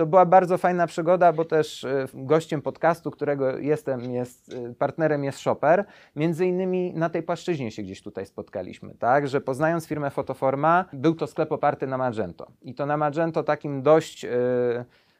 to 0.00 0.06
była 0.06 0.26
bardzo 0.26 0.58
fajna 0.58 0.86
przygoda, 0.86 1.32
bo 1.32 1.44
też 1.44 1.84
y, 1.84 2.06
gościem 2.14 2.62
podcastu, 2.62 3.10
którego 3.10 3.58
jestem, 3.58 4.12
jest 4.12 4.52
y, 4.52 4.74
partnerem 4.74 5.24
jest 5.24 5.38
Shopper. 5.38 5.84
Między 6.16 6.46
innymi 6.46 6.92
na 6.94 7.10
tej 7.10 7.22
płaszczyźnie 7.22 7.70
się 7.70 7.82
gdzieś 7.82 8.02
tutaj 8.02 8.26
spotkaliśmy, 8.26 8.94
tak? 8.94 9.28
Że 9.28 9.40
poznając 9.40 9.86
firmę 9.86 10.10
Fotoforma, 10.10 10.84
był 10.92 11.14
to 11.14 11.26
sklep 11.26 11.52
oparty 11.52 11.86
na 11.86 11.98
Magento. 11.98 12.46
I 12.62 12.74
to 12.74 12.86
na 12.86 12.96
Magento 12.96 13.42
takim 13.42 13.82
dość 13.82 14.24
y, 14.24 14.28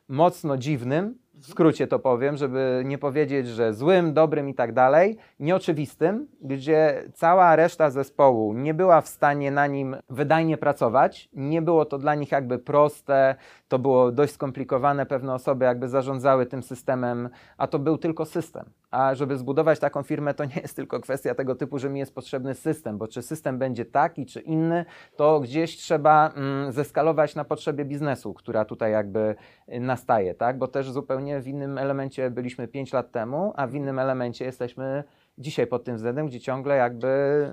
mocno 0.08 0.56
dziwnym, 0.56 1.14
w 1.34 1.46
skrócie 1.46 1.86
to 1.86 1.98
powiem, 1.98 2.36
żeby 2.36 2.82
nie 2.84 2.98
powiedzieć, 2.98 3.48
że 3.48 3.74
złym, 3.74 4.14
dobrym 4.14 4.48
i 4.48 4.54
tak 4.54 4.72
dalej, 4.72 5.16
nieoczywistym, 5.40 6.26
gdzie 6.40 7.04
cała 7.14 7.56
reszta 7.56 7.90
zespołu 7.90 8.52
nie 8.52 8.74
była 8.74 9.00
w 9.00 9.08
stanie 9.08 9.50
na 9.50 9.66
nim 9.66 9.96
wydajnie 10.08 10.56
pracować, 10.56 11.28
nie 11.32 11.62
było 11.62 11.84
to 11.84 11.98
dla 11.98 12.14
nich 12.14 12.32
jakby 12.32 12.58
proste, 12.58 13.34
to 13.70 13.78
było 13.78 14.12
dość 14.12 14.32
skomplikowane, 14.32 15.06
pewne 15.06 15.34
osoby 15.34 15.64
jakby 15.64 15.88
zarządzały 15.88 16.46
tym 16.46 16.62
systemem, 16.62 17.28
a 17.58 17.66
to 17.66 17.78
był 17.78 17.98
tylko 17.98 18.24
system. 18.24 18.70
A 18.90 19.14
żeby 19.14 19.38
zbudować 19.38 19.78
taką 19.78 20.02
firmę, 20.02 20.34
to 20.34 20.44
nie 20.44 20.60
jest 20.62 20.76
tylko 20.76 21.00
kwestia 21.00 21.34
tego 21.34 21.54
typu, 21.54 21.78
że 21.78 21.90
mi 21.90 22.00
jest 22.00 22.14
potrzebny 22.14 22.54
system, 22.54 22.98
bo 22.98 23.08
czy 23.08 23.22
system 23.22 23.58
będzie 23.58 23.84
taki, 23.84 24.26
czy 24.26 24.40
inny, 24.40 24.84
to 25.16 25.40
gdzieś 25.40 25.76
trzeba 25.76 26.32
mm, 26.36 26.72
zeskalować 26.72 27.34
na 27.34 27.44
potrzebie 27.44 27.84
biznesu, 27.84 28.34
która 28.34 28.64
tutaj 28.64 28.92
jakby 28.92 29.34
y, 29.68 29.80
nastaje, 29.80 30.34
tak? 30.34 30.58
Bo 30.58 30.68
też 30.68 30.90
zupełnie 30.90 31.40
w 31.40 31.48
innym 31.48 31.78
elemencie 31.78 32.30
byliśmy 32.30 32.68
5 32.68 32.92
lat 32.92 33.12
temu, 33.12 33.52
a 33.56 33.66
w 33.66 33.74
innym 33.74 33.98
elemencie 33.98 34.44
jesteśmy 34.44 35.04
dzisiaj 35.38 35.66
pod 35.66 35.84
tym 35.84 35.96
względem, 35.96 36.26
gdzie 36.26 36.40
ciągle 36.40 36.76
jakby 36.76 37.50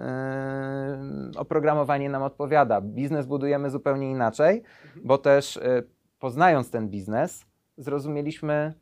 yy, 1.34 1.40
oprogramowanie 1.40 2.10
nam 2.10 2.24
odpowiada. 2.24 2.82
Biznes 2.82 3.26
budujemy 3.26 3.70
zupełnie 3.70 4.12
inaczej, 4.12 4.64
bo 5.04 5.18
też 5.18 5.56
yy, 5.56 5.97
poznając 6.20 6.72
ten 6.72 6.90
biznes, 6.90 7.46
zrozumieliśmy, 7.78 8.74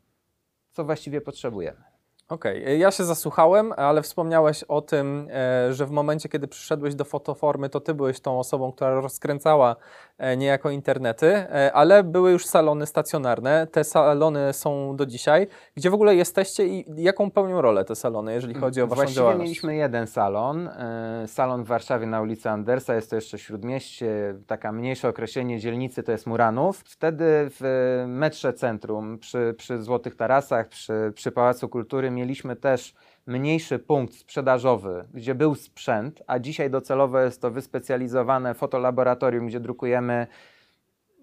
co 0.72 0.84
właściwie 0.84 1.20
potrzebujemy. 1.20 1.85
Okej, 2.28 2.78
ja 2.78 2.90
się 2.90 3.04
zasłuchałem, 3.04 3.72
ale 3.76 4.02
wspomniałeś 4.02 4.62
o 4.62 4.80
tym, 4.80 5.28
e, 5.30 5.72
że 5.72 5.86
w 5.86 5.90
momencie, 5.90 6.28
kiedy 6.28 6.48
przyszedłeś 6.48 6.94
do 6.94 7.04
fotoformy, 7.04 7.68
to 7.68 7.80
ty 7.80 7.94
byłeś 7.94 8.20
tą 8.20 8.38
osobą, 8.38 8.72
która 8.72 9.00
rozkręcała 9.00 9.76
e, 10.18 10.36
niejako 10.36 10.70
internety, 10.70 11.26
e, 11.26 11.72
ale 11.72 12.04
były 12.04 12.30
już 12.30 12.46
salony 12.46 12.86
stacjonarne. 12.86 13.66
Te 13.66 13.84
salony 13.84 14.52
są 14.52 14.96
do 14.96 15.06
dzisiaj. 15.06 15.46
Gdzie 15.76 15.90
w 15.90 15.94
ogóle 15.94 16.14
jesteście 16.14 16.66
i 16.66 16.84
jaką 16.96 17.30
pełnią 17.30 17.60
rolę 17.60 17.84
te 17.84 17.96
salony, 17.96 18.34
jeżeli 18.34 18.54
chodzi 18.54 18.82
o 18.82 18.86
waszą 18.86 18.96
Właściwie 18.96 19.16
działalność? 19.16 19.42
mieliśmy 19.48 19.76
jeden 19.76 20.06
salon, 20.06 20.68
e, 20.68 21.24
salon 21.26 21.64
w 21.64 21.66
Warszawie 21.66 22.06
na 22.06 22.20
ulicy 22.20 22.50
Andersa, 22.50 22.94
jest 22.94 23.10
to 23.10 23.16
jeszcze 23.16 23.38
Śródmieście, 23.38 24.34
taka 24.46 24.72
mniejsze 24.72 25.08
określenie 25.08 25.60
dzielnicy 25.60 26.02
to 26.02 26.12
jest 26.12 26.26
Muranów. 26.26 26.78
Wtedy 26.78 27.24
w 27.28 28.04
metrze 28.08 28.52
centrum, 28.52 29.18
przy, 29.18 29.54
przy 29.58 29.82
Złotych 29.82 30.16
Tarasach, 30.16 30.68
przy, 30.68 31.12
przy 31.14 31.32
Pałacu 31.32 31.68
Kultury 31.68 32.15
mieliśmy 32.16 32.56
też 32.56 32.94
mniejszy 33.26 33.78
punkt 33.78 34.14
sprzedażowy, 34.14 35.04
gdzie 35.14 35.34
był 35.34 35.54
sprzęt, 35.54 36.22
a 36.26 36.38
dzisiaj 36.38 36.70
docelowo 36.70 37.20
jest 37.20 37.42
to 37.42 37.50
wyspecjalizowane 37.50 38.54
fotolaboratorium, 38.54 39.46
gdzie 39.46 39.60
drukujemy 39.60 40.26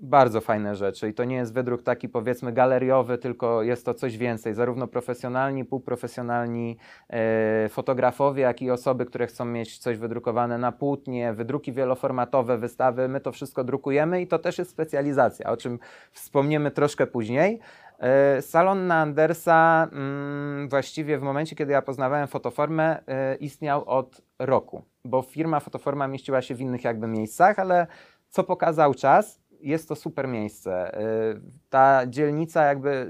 bardzo 0.04 0.42
fajne 0.42 0.76
rzeczy 0.76 1.10
i 1.10 1.14
to 1.14 1.24
nie 1.24 1.36
jest 1.36 1.54
wydruk 1.54 1.84
taki 1.84 2.10
powiedzmy 2.10 2.54
galeriowy, 2.54 3.18
tylko 3.18 3.64
jest 3.64 3.86
to 3.86 3.94
coś 3.94 4.18
więcej. 4.18 4.54
Zarówno 4.54 4.88
profesjonalni, 4.88 5.66
półprofesjonalni 5.66 6.78
e, 7.10 7.70
fotografowie, 7.70 8.44
jak 8.44 8.62
i 8.62 8.72
osoby, 8.72 9.06
które 9.06 9.28
chcą 9.28 9.46
mieć 9.46 9.78
coś 9.78 9.98
wydrukowane 9.98 10.58
na 10.58 10.72
płótnie, 10.72 11.34
wydruki 11.34 11.72
wieloformatowe, 11.72 12.58
wystawy. 12.58 13.08
My 13.08 13.20
to 13.20 13.32
wszystko 13.32 13.64
drukujemy 13.64 14.22
i 14.22 14.28
to 14.28 14.40
też 14.40 14.58
jest 14.58 14.72
specjalizacja, 14.72 15.50
o 15.50 15.58
czym 15.58 15.80
wspomniemy 16.12 16.72
troszkę 16.72 17.08
później. 17.08 17.60
E, 18.04 18.42
Salon 18.42 18.88
na 18.88 18.96
Andersa 18.96 19.88
mm, 19.92 20.70
właściwie 20.70 21.18
w 21.18 21.22
momencie, 21.22 21.56
kiedy 21.56 21.72
ja 21.72 21.82
poznawałem 21.82 22.28
fotoformę, 22.28 23.00
e, 23.08 23.36
istniał 23.36 23.84
od 23.90 24.22
roku, 24.40 24.84
bo 25.06 25.22
firma 25.22 25.60
Fotoforma 25.60 26.08
mieściła 26.08 26.42
się 26.42 26.56
w 26.56 26.62
innych 26.62 26.84
jakby 26.84 27.08
miejscach, 27.08 27.60
ale 27.60 27.88
co 28.30 28.44
pokazał 28.44 28.94
czas, 28.94 29.44
jest 29.64 29.90
to 29.90 29.96
super 29.96 30.28
miejsce. 30.28 31.00
Y, 31.02 31.42
Ta 31.70 32.08
dzielnica 32.08 32.64
jakby 32.64 33.08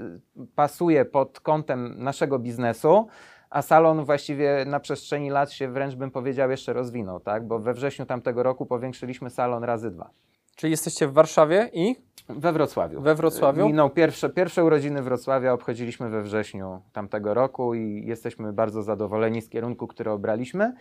pasuje 0.54 1.04
pod 1.04 1.40
kątem 1.40 1.94
naszego 1.98 2.38
biznesu, 2.38 3.06
a 3.50 3.62
salon 3.62 4.04
właściwie 4.04 4.64
na 4.66 4.80
przestrzeni 4.80 5.30
lat 5.30 5.52
się 5.52 5.68
wręcz 5.68 5.94
bym 5.94 6.10
powiedział 6.10 6.50
jeszcze 6.50 6.72
rozwinął, 6.72 7.20
tak? 7.20 7.46
Bo 7.46 7.58
we 7.58 7.74
wrześniu 7.74 8.06
tamtego 8.06 8.42
roku 8.42 8.66
powiększyliśmy 8.66 9.30
salon 9.30 9.64
razy 9.64 9.90
dwa. 9.90 10.10
Czyli 10.56 10.70
jesteście 10.70 11.08
w 11.08 11.12
Warszawie 11.12 11.70
i 11.72 11.96
We 12.28 12.52
Wrocławiu. 12.52 13.00
we 13.00 13.14
Wrocławiu? 13.14 13.66
Minął 13.66 13.90
pierwsze, 13.90 14.30
pierwsze 14.30 14.64
urodziny 14.64 15.02
Wrocławia 15.02 15.52
obchodziliśmy 15.52 16.10
we 16.10 16.22
wrześniu 16.22 16.82
tamtego 16.92 17.34
roku 17.34 17.74
i 17.74 18.02
jesteśmy 18.06 18.52
bardzo 18.52 18.82
zadowoleni 18.82 19.42
z 19.42 19.48
kierunku, 19.48 19.86
który 19.86 20.10
obraliśmy. 20.10 20.74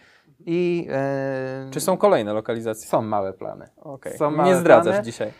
I 0.46 0.88
e, 0.92 1.68
Czy 1.72 1.80
są 1.82 1.98
kolejne 1.98 2.34
lokalizacje? 2.34 2.88
są 2.88 3.02
małe 3.02 3.34
plany. 3.34 3.66
Okej. 3.78 4.18
są 4.18 4.32
Nie 4.32 4.38
małe 4.38 4.56
zdradzasz 4.56 4.92
plany. 4.94 5.06
dzisiaj. 5.06 5.32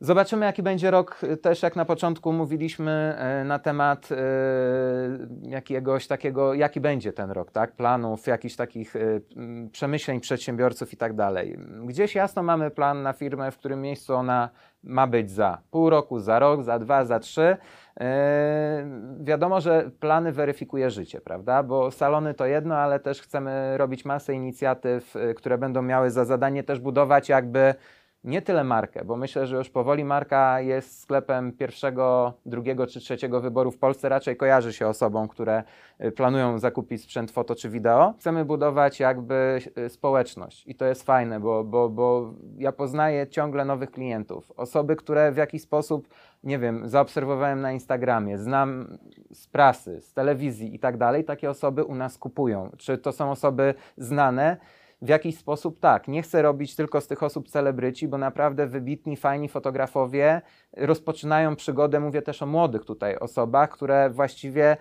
Zobaczymy, 0.00 0.46
jaki 0.46 0.62
będzie 0.62 0.90
rok. 0.90 1.20
Też 1.42 1.62
jak 1.62 1.76
na 1.76 1.84
początku 1.84 2.32
mówiliśmy 2.32 3.16
e, 3.18 3.44
na 3.44 3.58
temat 3.58 4.08
e, 4.12 4.16
jakiegoś 5.42 6.06
takiego, 6.06 6.54
jaki 6.54 6.80
będzie 6.80 7.12
ten 7.12 7.30
rok, 7.30 7.50
tak? 7.50 7.72
Planów, 7.72 8.26
jakichś 8.26 8.56
takich 8.56 8.96
e, 8.96 9.00
przemyśleń 9.72 10.20
przedsiębiorców 10.20 10.92
i 10.92 10.96
tak 10.96 11.14
dalej. 11.14 11.58
Gdzieś 11.84 12.14
jasno 12.14 12.42
mamy 12.42 12.70
plan 12.70 13.02
na 13.02 13.12
firmę, 13.12 13.50
w 13.50 13.58
którym 13.58 13.80
miejscu 13.80 14.14
ona 14.14 14.50
ma 14.82 15.06
być 15.06 15.30
za 15.30 15.58
pół 15.70 15.90
roku, 15.90 16.18
za 16.18 16.38
rok, 16.38 16.62
za 16.62 16.78
dwa, 16.78 17.04
za 17.04 17.20
trzy. 17.20 17.56
Wiadomo, 19.20 19.60
że 19.60 19.90
plany 20.00 20.32
weryfikuje 20.32 20.90
życie, 20.90 21.20
prawda? 21.20 21.62
Bo 21.62 21.90
salony 21.90 22.34
to 22.34 22.46
jedno, 22.46 22.76
ale 22.76 23.00
też 23.00 23.22
chcemy 23.22 23.78
robić 23.78 24.04
masę 24.04 24.34
inicjatyw, 24.34 25.14
które 25.36 25.58
będą 25.58 25.82
miały 25.82 26.10
za 26.10 26.24
zadanie 26.24 26.62
też 26.62 26.80
budować 26.80 27.28
jakby 27.28 27.74
nie 28.24 28.42
tyle 28.42 28.64
markę, 28.64 29.04
bo 29.04 29.16
myślę, 29.16 29.46
że 29.46 29.56
już 29.56 29.70
powoli 29.70 30.04
marka 30.04 30.60
jest 30.60 31.00
sklepem 31.00 31.52
pierwszego, 31.52 32.32
drugiego 32.46 32.86
czy 32.86 33.00
trzeciego 33.00 33.40
wyboru 33.40 33.70
w 33.70 33.78
Polsce. 33.78 34.08
Raczej 34.08 34.36
kojarzy 34.36 34.72
się 34.72 34.86
osobom, 34.86 35.28
które 35.28 35.62
y, 36.04 36.12
planują 36.12 36.58
zakupić 36.58 37.02
sprzęt 37.02 37.30
foto 37.30 37.54
czy 37.54 37.70
wideo. 37.70 38.14
Chcemy 38.18 38.44
budować 38.44 39.00
jakby 39.00 39.58
y, 39.78 39.88
społeczność 39.88 40.66
i 40.66 40.74
to 40.74 40.84
jest 40.84 41.02
fajne, 41.02 41.40
bo, 41.40 41.64
bo, 41.64 41.88
bo 41.88 42.34
ja 42.58 42.72
poznaję 42.72 43.26
ciągle 43.26 43.64
nowych 43.64 43.90
klientów. 43.90 44.52
Osoby, 44.56 44.96
które 44.96 45.32
w 45.32 45.36
jakiś 45.36 45.62
sposób, 45.62 46.08
nie 46.44 46.58
wiem, 46.58 46.88
zaobserwowałem 46.88 47.60
na 47.60 47.72
Instagramie, 47.72 48.38
znam 48.38 48.98
z 49.32 49.46
prasy, 49.46 50.00
z 50.00 50.12
telewizji 50.12 50.74
i 50.74 50.78
tak 50.78 50.96
dalej, 50.96 51.24
takie 51.24 51.50
osoby 51.50 51.84
u 51.84 51.94
nas 51.94 52.18
kupują. 52.18 52.70
Czy 52.78 52.98
to 52.98 53.12
są 53.12 53.30
osoby 53.30 53.74
znane? 53.96 54.56
W 55.02 55.08
jakiś 55.08 55.38
sposób 55.38 55.80
tak. 55.80 56.08
Nie 56.08 56.22
chcę 56.22 56.42
robić 56.42 56.76
tylko 56.76 57.00
z 57.00 57.06
tych 57.06 57.22
osób 57.22 57.48
celebryci, 57.48 58.08
bo 58.08 58.18
naprawdę 58.18 58.66
wybitni, 58.66 59.16
fajni 59.16 59.48
fotografowie 59.48 60.42
rozpoczynają 60.76 61.56
przygodę, 61.56 62.00
mówię 62.00 62.22
też 62.22 62.42
o 62.42 62.46
młodych 62.46 62.84
tutaj 62.84 63.16
osobach, 63.16 63.70
które 63.70 64.10
właściwie 64.10 64.76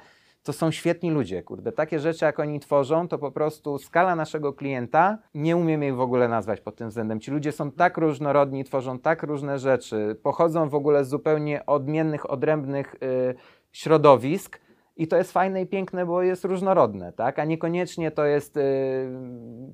to 0.46 0.54
są 0.54 0.72
świetni 0.72 1.12
ludzie, 1.12 1.44
kurde. 1.44 1.72
Takie 1.72 2.00
rzeczy, 2.00 2.26
jak 2.26 2.40
oni 2.40 2.60
tworzą, 2.60 3.08
to 3.08 3.18
po 3.18 3.32
prostu 3.32 3.78
skala 3.78 4.16
naszego 4.16 4.54
klienta, 4.54 5.18
nie 5.34 5.58
umiem 5.58 5.84
jej 5.84 5.94
w 5.94 6.00
ogóle 6.00 6.28
nazwać 6.28 6.62
pod 6.62 6.76
tym 6.76 6.90
względem. 6.90 7.20
Ci 7.20 7.32
ludzie 7.32 7.52
są 7.52 7.72
tak 7.72 7.98
różnorodni, 7.98 8.64
tworzą 8.64 9.00
tak 9.00 9.24
różne 9.24 9.60
rzeczy, 9.60 10.18
pochodzą 10.24 10.70
w 10.70 10.76
ogóle 10.76 11.06
z 11.06 11.10
zupełnie 11.10 11.66
odmiennych, 11.66 12.30
odrębnych 12.30 12.96
y, 12.96 13.36
środowisk, 13.72 14.60
I 14.98 15.08
to 15.08 15.18
jest 15.18 15.32
fajne 15.32 15.62
i 15.62 15.66
piękne, 15.66 16.06
bo 16.06 16.22
jest 16.22 16.46
różnorodne, 16.46 17.14
tak? 17.14 17.40
A 17.40 17.46
niekoniecznie 17.46 18.12
to 18.12 18.26
jest 18.26 18.58
y, 18.58 18.62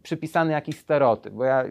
przypisany 0.03 0.51
jakiś 0.51 0.79
stereotyp, 0.79 1.33
bo 1.33 1.43
ja 1.43 1.65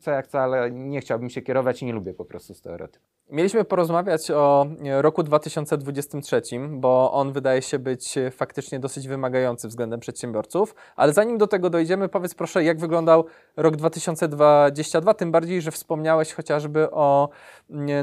co 0.00 0.10
jak 0.10 0.24
chcę, 0.24 0.40
ale 0.40 0.70
nie 0.70 1.00
chciałbym 1.00 1.30
się 1.30 1.42
kierować 1.42 1.82
i 1.82 1.86
nie 1.86 1.92
lubię 1.92 2.14
po 2.14 2.24
prostu 2.24 2.54
stereotypów. 2.54 3.12
Mieliśmy 3.32 3.64
porozmawiać 3.64 4.30
o 4.30 4.66
e, 4.84 5.02
roku 5.02 5.22
2023, 5.22 6.42
bo 6.70 7.12
on 7.12 7.32
wydaje 7.32 7.62
się 7.62 7.78
być 7.78 8.18
e, 8.18 8.30
faktycznie 8.30 8.80
dosyć 8.80 9.08
wymagający 9.08 9.68
względem 9.68 10.00
przedsiębiorców, 10.00 10.74
ale 10.96 11.12
zanim 11.12 11.38
do 11.38 11.46
tego 11.46 11.70
dojdziemy, 11.70 12.08
powiedz 12.08 12.34
proszę, 12.34 12.64
jak 12.64 12.78
wyglądał 12.78 13.24
rok 13.56 13.76
2022, 13.76 15.14
tym 15.14 15.32
bardziej, 15.32 15.62
że 15.62 15.70
wspomniałeś 15.70 16.32
chociażby 16.32 16.90
o 16.90 17.28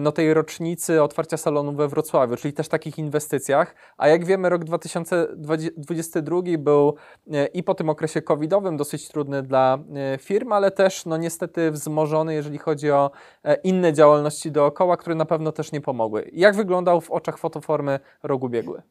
no, 0.01 0.11
tej 0.11 0.33
rocznicy 0.33 1.03
otwarcia 1.03 1.37
salonu 1.37 1.73
we 1.73 1.87
Wrocławiu, 1.87 2.35
czyli 2.35 2.53
też 2.53 2.67
takich 2.67 2.97
inwestycjach, 2.97 3.75
a 3.97 4.07
jak 4.07 4.25
wiemy 4.25 4.49
rok 4.49 4.63
2022 4.63 6.41
był 6.57 6.95
e, 7.31 7.45
i 7.45 7.63
po 7.63 7.75
tym 7.75 7.89
okresie 7.89 8.21
covidowym 8.21 8.77
dosyć 8.77 9.07
trudny 9.07 9.43
dla 9.43 9.77
firm, 10.19 10.51
ale 10.51 10.71
też 10.71 11.05
no 11.05 11.17
niestety 11.17 11.71
wzmożony, 11.71 12.33
jeżeli 12.33 12.57
chodzi 12.57 12.91
o 12.91 13.11
inne 13.63 13.93
działalności 13.93 14.51
dookoła, 14.51 14.97
które 14.97 15.18
na 15.19 15.25
pewno 15.25 15.51
też 15.51 15.71
nie 15.71 15.81
pomogły. 15.81 16.29
Jak 16.33 16.55
wyglądał 16.55 17.01
w 17.01 17.11
oczach 17.11 17.37
fotoformy 17.37 17.99
rok 18.23 18.43
ubiegły? 18.43 18.81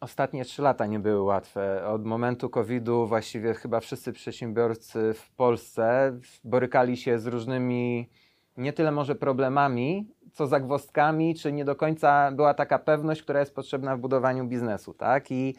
Ostatnie 0.00 0.44
trzy 0.44 0.62
lata 0.62 0.86
nie 0.86 0.98
były 0.98 1.22
łatwe. 1.22 1.86
Od 1.86 2.04
momentu 2.04 2.50
COVID-u 2.50 3.06
właściwie 3.06 3.54
chyba 3.54 3.80
wszyscy 3.80 4.12
przedsiębiorcy 4.12 5.14
w 5.14 5.30
Polsce 5.30 6.12
borykali 6.44 6.96
się 6.96 7.18
z 7.18 7.26
różnymi 7.26 8.10
nie 8.56 8.72
tyle 8.72 8.92
może 8.92 9.14
problemami, 9.14 10.08
co 10.32 10.46
zagwozdkami, 10.46 11.34
czy 11.34 11.52
nie 11.52 11.64
do 11.64 11.76
końca 11.76 12.32
była 12.32 12.54
taka 12.54 12.78
pewność, 12.78 13.22
która 13.22 13.40
jest 13.40 13.54
potrzebna 13.54 13.96
w 13.96 14.00
budowaniu 14.00 14.44
biznesu, 14.44 14.94
tak? 14.94 15.30
I 15.30 15.54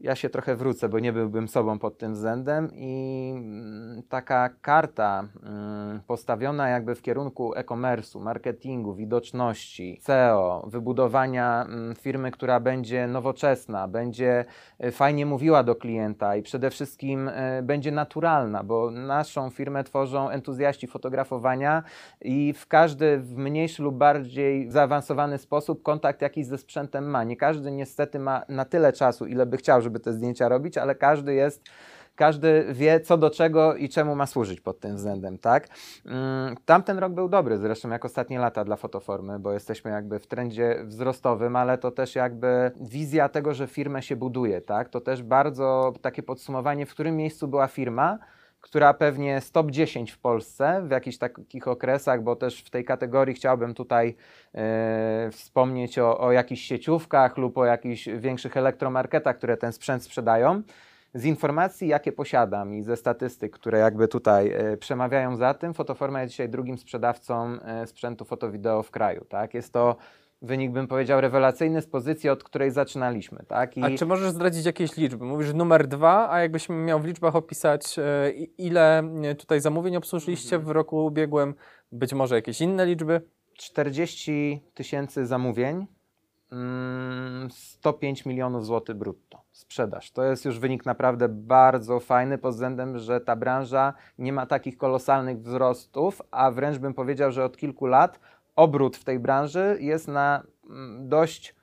ja 0.00 0.14
się 0.14 0.28
trochę 0.30 0.56
wrócę, 0.56 0.88
bo 0.88 0.98
nie 0.98 1.12
byłbym 1.12 1.48
sobą 1.48 1.78
pod 1.78 1.98
tym 1.98 2.12
względem 2.12 2.70
i 2.74 3.32
mm, 3.36 4.02
taka 4.08 4.48
karta 4.48 5.28
mm, 5.42 6.00
postawiona 6.06 6.68
jakby 6.68 6.94
w 6.94 7.02
kierunku 7.02 7.54
e-commerce'u, 7.54 8.20
marketingu, 8.20 8.94
widoczności, 8.94 9.98
SEO, 10.02 10.66
wybudowania 10.66 11.64
mm, 11.68 11.94
firmy, 11.94 12.30
która 12.30 12.60
będzie 12.60 13.06
nowoczesna, 13.06 13.88
będzie 13.88 14.44
e, 14.78 14.90
fajnie 14.90 15.26
mówiła 15.26 15.62
do 15.62 15.74
klienta 15.74 16.36
i 16.36 16.42
przede 16.42 16.70
wszystkim 16.70 17.28
e, 17.28 17.62
będzie 17.62 17.92
naturalna, 17.92 18.64
bo 18.64 18.90
naszą 18.90 19.50
firmę 19.50 19.84
tworzą 19.84 20.30
entuzjaści 20.30 20.86
fotografowania 20.86 21.82
i 22.20 22.52
w 22.52 22.66
każdy 22.66 23.18
w 23.18 23.36
mniejszy 23.36 23.82
lub 23.82 23.96
bardziej 23.96 24.70
zaawansowany 24.70 25.38
sposób 25.38 25.82
kontakt 25.82 26.22
jakiś 26.22 26.46
ze 26.46 26.58
sprzętem 26.58 27.10
ma. 27.10 27.24
Nie 27.24 27.36
każdy 27.36 27.70
niestety 27.70 28.18
ma 28.18 28.42
na 28.48 28.64
tyle 28.64 28.92
czasu, 28.92 29.26
ile 29.26 29.46
by 29.46 29.56
chciał, 29.56 29.82
żeby 29.86 30.00
te 30.00 30.12
zdjęcia 30.12 30.48
robić, 30.48 30.78
ale 30.78 30.94
każdy 30.94 31.34
jest 31.34 31.62
każdy 32.16 32.66
wie, 32.72 33.00
co 33.00 33.18
do 33.18 33.30
czego 33.30 33.74
i 33.74 33.88
czemu 33.88 34.16
ma 34.16 34.26
służyć 34.26 34.60
pod 34.60 34.80
tym 34.80 34.96
względem, 34.96 35.38
tak? 35.38 35.68
Mm, 36.06 36.56
tamten 36.64 36.98
rok 36.98 37.12
był 37.12 37.28
dobry, 37.28 37.58
zresztą 37.58 37.90
jak 37.90 38.04
ostatnie 38.04 38.38
lata 38.38 38.64
dla 38.64 38.76
fotoformy, 38.76 39.38
bo 39.38 39.52
jesteśmy 39.52 39.90
jakby 39.90 40.18
w 40.18 40.26
trendzie 40.26 40.84
wzrostowym, 40.84 41.56
ale 41.56 41.78
to 41.78 41.90
też 41.90 42.14
jakby 42.14 42.70
wizja 42.80 43.28
tego, 43.28 43.54
że 43.54 43.66
firmę 43.66 44.02
się 44.02 44.16
buduje, 44.16 44.60
tak? 44.60 44.88
To 44.88 45.00
też 45.00 45.22
bardzo 45.22 45.92
takie 46.02 46.22
podsumowanie, 46.22 46.86
w 46.86 46.90
którym 46.90 47.16
miejscu 47.16 47.48
była 47.48 47.66
firma, 47.66 48.18
która 48.66 48.94
pewnie 48.94 49.28
jest 49.28 49.52
top 49.52 49.70
10 49.70 50.12
w 50.12 50.18
Polsce 50.18 50.82
w 50.84 50.90
jakichś 50.90 51.18
takich 51.18 51.68
okresach, 51.68 52.22
bo 52.22 52.36
też 52.36 52.60
w 52.60 52.70
tej 52.70 52.84
kategorii 52.84 53.34
chciałbym 53.34 53.74
tutaj 53.74 54.14
e, 54.54 55.28
wspomnieć 55.32 55.98
o, 55.98 56.18
o 56.18 56.32
jakichś 56.32 56.62
sieciówkach 56.62 57.36
lub 57.36 57.58
o 57.58 57.64
jakichś 57.64 58.08
większych 58.08 58.56
elektromarketach, 58.56 59.36
które 59.36 59.56
ten 59.56 59.72
sprzęt 59.72 60.02
sprzedają. 60.02 60.62
Z 61.14 61.24
informacji, 61.24 61.88
jakie 61.88 62.12
posiadam 62.12 62.74
i 62.74 62.82
ze 62.82 62.96
statystyk, 62.96 63.52
które 63.52 63.78
jakby 63.78 64.08
tutaj 64.08 64.52
e, 64.52 64.76
przemawiają 64.76 65.36
za 65.36 65.54
tym, 65.54 65.74
Fotoforma 65.74 66.22
jest 66.22 66.30
dzisiaj 66.30 66.48
drugim 66.48 66.78
sprzedawcą 66.78 67.58
e, 67.60 67.86
sprzętu 67.86 68.24
foto-wideo 68.24 68.82
w 68.82 68.90
kraju. 68.90 69.24
Tak? 69.28 69.54
Jest 69.54 69.72
to 69.72 69.96
wynik, 70.46 70.72
bym 70.72 70.86
powiedział, 70.86 71.20
rewelacyjny 71.20 71.82
z 71.82 71.86
pozycji, 71.86 72.30
od 72.30 72.44
której 72.44 72.70
zaczynaliśmy. 72.70 73.44
Tak? 73.48 73.76
I... 73.76 73.82
A 73.82 73.98
czy 73.98 74.06
możesz 74.06 74.30
zdradzić 74.30 74.66
jakieś 74.66 74.96
liczby? 74.96 75.24
Mówisz 75.24 75.54
numer 75.54 75.86
dwa, 75.86 76.30
a 76.30 76.40
jakbyś 76.40 76.68
miał 76.68 77.00
w 77.00 77.04
liczbach 77.04 77.36
opisać, 77.36 77.98
e, 77.98 78.30
ile 78.58 79.02
tutaj 79.38 79.60
zamówień 79.60 79.96
obsłużyliście 79.96 80.58
w 80.58 80.68
roku 80.68 81.06
ubiegłym, 81.06 81.54
być 81.92 82.14
może 82.14 82.34
jakieś 82.34 82.60
inne 82.60 82.86
liczby? 82.86 83.20
40 83.54 84.60
tysięcy 84.74 85.26
zamówień, 85.26 85.86
105 87.50 88.20
mm, 88.20 88.30
milionów 88.32 88.66
złotych 88.66 88.96
brutto 88.96 89.46
sprzedaż. 89.52 90.10
To 90.10 90.24
jest 90.24 90.44
już 90.44 90.58
wynik 90.58 90.86
naprawdę 90.86 91.28
bardzo 91.28 92.00
fajny 92.00 92.38
pod 92.38 92.54
względem, 92.54 92.98
że 92.98 93.20
ta 93.20 93.36
branża 93.36 93.94
nie 94.18 94.32
ma 94.32 94.46
takich 94.46 94.76
kolosalnych 94.76 95.40
wzrostów, 95.40 96.22
a 96.30 96.50
wręcz 96.50 96.78
bym 96.78 96.94
powiedział, 96.94 97.30
że 97.30 97.44
od 97.44 97.56
kilku 97.56 97.86
lat 97.86 98.20
obrót 98.56 98.96
w 98.96 99.04
tej 99.04 99.18
branży 99.18 99.76
jest 99.80 100.08
na 100.08 100.42
mm, 100.70 101.08
dość 101.08 101.54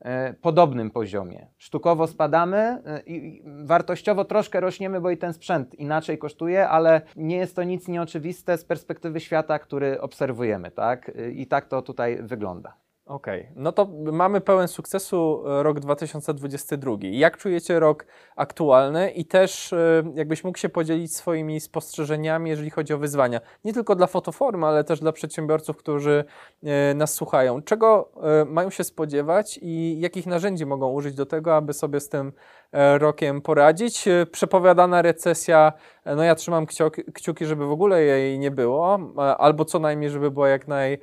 e, 0.00 0.34
podobnym 0.34 0.90
poziomie. 0.90 1.46
Sztukowo 1.56 2.06
spadamy 2.06 2.56
e, 2.56 3.02
i 3.06 3.42
wartościowo 3.64 4.24
troszkę 4.24 4.60
rośniemy, 4.60 5.00
bo 5.00 5.10
i 5.10 5.16
ten 5.16 5.32
sprzęt 5.32 5.74
inaczej 5.74 6.18
kosztuje, 6.18 6.68
ale 6.68 7.00
nie 7.16 7.36
jest 7.36 7.56
to 7.56 7.62
nic 7.62 7.88
nieoczywiste 7.88 8.58
z 8.58 8.64
perspektywy 8.64 9.20
świata, 9.20 9.58
który 9.58 10.00
obserwujemy, 10.00 10.70
tak? 10.70 11.10
I 11.32 11.46
tak 11.46 11.68
to 11.68 11.82
tutaj 11.82 12.18
wygląda. 12.22 12.85
Okej, 13.06 13.40
okay. 13.40 13.52
no 13.56 13.72
to 13.72 13.88
mamy 14.12 14.40
pełen 14.40 14.68
sukcesu 14.68 15.44
e, 15.46 15.62
rok 15.62 15.80
2022. 15.80 16.96
Jak 17.02 17.36
czujecie 17.36 17.80
rok 17.80 18.06
aktualny 18.36 19.10
i 19.10 19.24
też 19.24 19.72
e, 19.72 20.02
jakbyś 20.14 20.44
mógł 20.44 20.58
się 20.58 20.68
podzielić 20.68 21.14
swoimi 21.14 21.60
spostrzeżeniami, 21.60 22.50
jeżeli 22.50 22.70
chodzi 22.70 22.94
o 22.94 22.98
wyzwania, 22.98 23.40
nie 23.64 23.72
tylko 23.72 23.96
dla 23.96 24.06
fotoformy, 24.06 24.66
ale 24.66 24.84
też 24.84 25.00
dla 25.00 25.12
przedsiębiorców, 25.12 25.76
którzy 25.76 26.24
e, 26.62 26.94
nas 26.94 27.14
słuchają. 27.14 27.62
Czego 27.62 28.12
mają 28.46 28.70
się 28.70 28.84
spodziewać 28.84 29.58
i 29.62 30.00
jakich 30.00 30.26
narzędzi 30.26 30.66
mogą 30.66 30.92
użyć 30.92 31.14
do 31.14 31.26
tego, 31.26 31.56
aby 31.56 31.72
sobie 31.72 32.00
z 32.00 32.08
tym 32.08 32.32
rokiem 32.72 33.42
poradzić? 33.42 34.04
Przepowiadana 34.32 35.02
recesja, 35.02 35.72
no 36.06 36.22
ja 36.22 36.34
trzymam 36.34 36.66
kciuki, 37.14 37.46
żeby 37.46 37.66
w 37.66 37.70
ogóle 37.70 38.02
jej 38.02 38.38
nie 38.38 38.50
było, 38.50 38.98
albo 39.38 39.64
co 39.64 39.78
najmniej, 39.78 40.10
żeby 40.10 40.30
była 40.30 40.48
jak 40.48 40.68
naj 40.68 40.98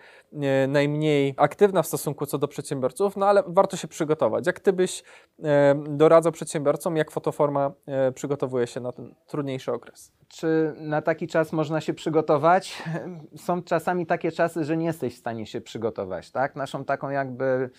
najmniej 0.68 1.34
aktywna 1.38 1.82
w 1.82 1.88
stosunku 1.88 2.26
co 2.26 2.38
do 2.38 2.48
przedsiębiorców, 2.48 3.18
no 3.18 3.26
ale 3.26 3.44
warto 3.48 3.78
się 3.78 3.88
przygotować. 3.88 4.48
Jak 4.48 4.60
ty 4.60 4.74
byś 4.74 5.04
doradzał 5.90 6.32
przedsiębiorcom, 6.32 6.98
jak 6.98 7.12
fotoforma 7.12 7.72
e, 7.86 8.12
przygotowuje 8.12 8.68
się 8.68 8.80
na 8.80 8.92
ten 8.92 9.16
trudniejszy 9.28 9.72
okres? 9.72 10.12
Czy 10.28 10.74
na 10.78 11.02
taki 11.02 11.28
czas 11.28 11.54
można 11.54 11.82
się 11.82 11.94
przygotować? 11.94 12.84
Są 13.36 13.64
czasami 13.64 14.06
takie 14.06 14.32
czasy, 14.32 14.64
że 14.64 14.78
nie 14.78 14.86
jesteś 14.86 15.16
w 15.16 15.18
stanie 15.18 15.46
się 15.46 15.62
przygotować, 15.62 16.32
tak? 16.32 16.56
Naszą 16.56 16.86
taką 16.86 17.10
jakby 17.10 17.70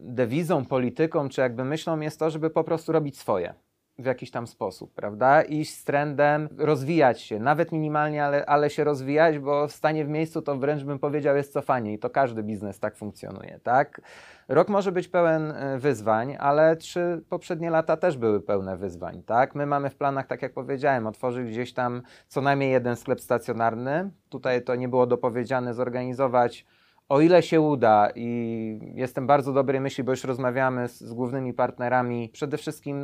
dewizą, 0.00 0.64
polityką, 0.64 1.28
czy 1.28 1.40
jakby 1.40 1.64
myślą 1.64 2.00
jest 2.00 2.18
to, 2.18 2.30
żeby 2.30 2.50
po 2.50 2.64
prostu 2.64 2.92
robić 2.92 3.18
swoje 3.18 3.54
w 3.98 4.04
jakiś 4.04 4.30
tam 4.30 4.46
sposób, 4.46 4.94
prawda? 4.94 5.42
Iść 5.42 5.74
z 5.74 5.84
trendem, 5.84 6.48
rozwijać 6.56 7.20
się, 7.20 7.38
nawet 7.38 7.72
minimalnie, 7.72 8.24
ale, 8.24 8.46
ale 8.46 8.70
się 8.70 8.84
rozwijać, 8.84 9.38
bo 9.38 9.68
stanie 9.68 10.04
w 10.04 10.08
miejscu 10.08 10.42
to 10.42 10.56
wręcz 10.56 10.84
bym 10.84 10.98
powiedział 10.98 11.36
jest 11.36 11.52
cofanie 11.52 11.92
i 11.92 11.98
to 11.98 12.10
każdy 12.10 12.42
biznes 12.42 12.80
tak 12.80 12.96
funkcjonuje, 12.96 13.60
tak? 13.62 14.00
Rok 14.48 14.68
może 14.68 14.92
być 14.92 15.08
pełen 15.08 15.50
e, 15.50 15.78
wyzwań, 15.78 16.36
ale 16.40 16.76
trzy 16.76 17.22
poprzednie 17.28 17.70
lata 17.70 17.96
też 17.96 18.16
były 18.16 18.40
pełne 18.40 18.76
wyzwań, 18.76 19.22
tak? 19.22 19.54
My 19.54 19.66
mamy 19.66 19.90
w 19.90 19.96
planach, 19.96 20.26
tak 20.26 20.42
jak 20.42 20.52
powiedziałem, 20.52 21.06
otworzyć 21.06 21.50
gdzieś 21.50 21.72
tam 21.72 22.02
co 22.28 22.40
najmniej 22.40 22.72
jeden 22.72 22.96
sklep 22.96 23.20
stacjonarny. 23.20 24.10
Tutaj 24.28 24.64
to 24.64 24.74
nie 24.74 24.88
było 24.88 25.06
dopowiedziane, 25.06 25.74
zorganizować 25.74 26.66
o 27.08 27.20
ile 27.20 27.42
się 27.42 27.60
uda 27.60 28.08
i 28.14 28.80
jestem 28.94 29.26
bardzo 29.26 29.52
dobrej 29.52 29.80
myśli, 29.80 30.04
bo 30.04 30.12
już 30.12 30.24
rozmawiamy 30.24 30.88
z, 30.88 31.00
z, 31.00 31.12
głównymi 31.12 31.54
partnerami, 31.54 32.28
przede 32.32 32.56
wszystkim 32.56 32.98